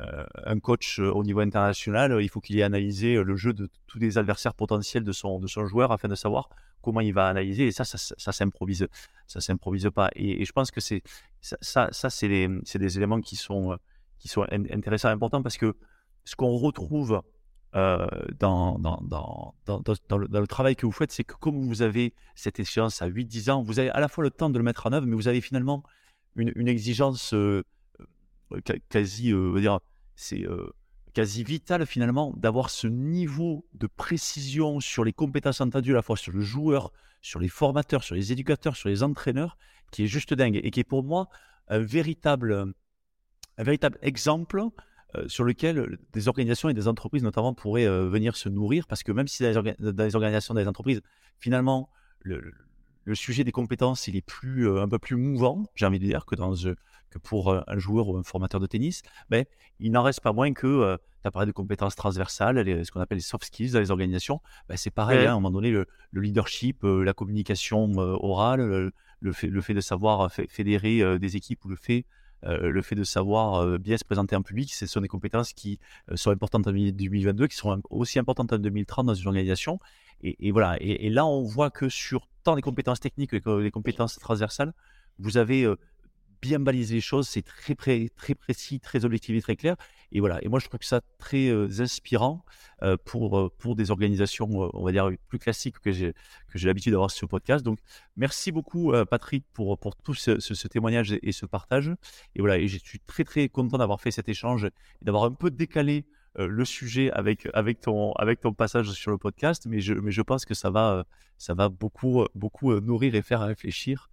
[0.00, 3.52] euh, un coach euh, au niveau international, euh, il faut qu'il ait analysé le jeu
[3.52, 6.48] de tous les adversaires potentiels de son, de son joueur afin de savoir
[6.82, 7.66] comment il va analyser.
[7.66, 8.88] Et ça, ça, ça, s'improvise,
[9.26, 10.10] ça s'improvise pas.
[10.14, 11.02] Et, je pense que c'est
[11.40, 13.76] ça, ça, c'est des éléments qui sont,
[14.18, 15.76] qui sont intéressants, importants parce que
[16.24, 17.22] ce qu'on retrouve
[17.72, 22.58] dans, dans, dans, dans, le, travail que vous faites, c'est que comme vous avez cette
[22.60, 24.92] échéance à 8-10 ans, vous avez à la fois le temps de le mettre en
[24.92, 25.82] œuvre, mais vous avez finalement
[26.36, 27.34] une, exigence
[28.88, 29.80] quasi, dire,
[30.16, 30.44] c'est
[31.10, 36.16] quasi vital finalement d'avoir ce niveau de précision sur les compétences entendues à la fois
[36.16, 39.56] sur le joueur, sur les formateurs, sur les éducateurs, sur les entraîneurs,
[39.90, 41.28] qui est juste dingue et qui est pour moi
[41.68, 42.72] un véritable,
[43.58, 44.62] un véritable exemple
[45.26, 48.86] sur lequel des organisations et des entreprises notamment pourraient venir se nourrir.
[48.86, 49.62] Parce que même si dans
[50.06, 51.02] les, organisations, dans les entreprises,
[51.38, 51.90] finalement,
[52.22, 52.52] le,
[53.14, 56.36] sujet des compétences, il est plus, un peu plus mouvant, j'ai envie de dire, que
[56.36, 56.54] dans
[57.10, 59.46] que pour un joueur ou un formateur de tennis, mais
[59.80, 63.00] il n'en reste pas moins que euh, tu as parlé de compétences transversales, ce qu'on
[63.00, 64.40] appelle les soft skills dans les organisations.
[64.68, 68.92] Ben, c'est pareil, hein, à un moment donné, le, leadership, euh, la communication euh, orale,
[69.20, 72.04] le, fait, le fait de savoir fédérer des équipes ou le fait
[72.42, 75.78] le fait de savoir bien se présenter en public, ce sont des compétences qui
[76.14, 79.78] sont importantes en 2022, qui seront aussi importantes en 2030 dans une organisation.
[80.22, 80.78] Et, voilà.
[80.80, 84.72] Et, là, on voit que sur tant les compétences techniques que les compétences transversales,
[85.18, 85.70] vous avez
[86.40, 89.76] bien balisé les choses, c'est très, très précis, très objectif très clair.
[90.12, 90.42] Et voilà.
[90.42, 92.44] Et moi, je trouve que ça très inspirant
[93.04, 96.14] pour, pour des organisations, on va dire, plus classiques que j'ai,
[96.54, 97.64] l'habitude d'avoir sur le podcast.
[97.64, 97.78] Donc,
[98.16, 101.92] merci beaucoup, Patrick, pour, pour tout ce, témoignage et, ce partage.
[102.34, 102.58] Et voilà.
[102.58, 106.06] Et je suis très, très content d'avoir fait cet échange et d'avoir un peu décalé
[106.36, 109.66] le sujet avec, avec, ton, avec ton passage sur le podcast.
[109.66, 111.04] Mais je, mais je pense que ça va,
[111.38, 114.10] ça va beaucoup, beaucoup nourrir et faire réfléchir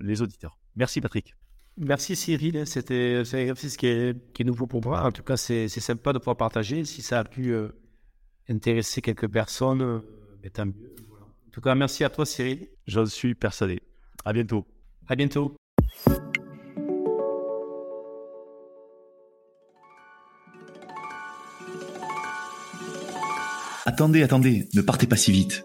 [0.00, 0.58] les auditeurs.
[0.76, 1.37] Merci, Patrick.
[1.80, 5.06] Merci Cyril, c'était un exercice qui est, qui est, nouveau pour moi.
[5.06, 6.84] En tout cas, c'est sympa de pouvoir partager.
[6.84, 7.68] Si ça a pu euh,
[8.48, 9.98] intéresser quelques personnes, euh,
[10.42, 10.96] ben, tant mieux.
[11.46, 12.66] En tout cas, merci à toi Cyril.
[12.88, 13.80] J'en suis persuadé.
[14.24, 14.66] À bientôt.
[15.06, 15.54] À bientôt.
[23.86, 25.64] Attendez, attendez, ne partez pas si vite.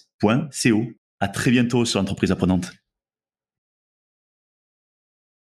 [1.19, 2.71] À très bientôt sur l'entreprise apprenante.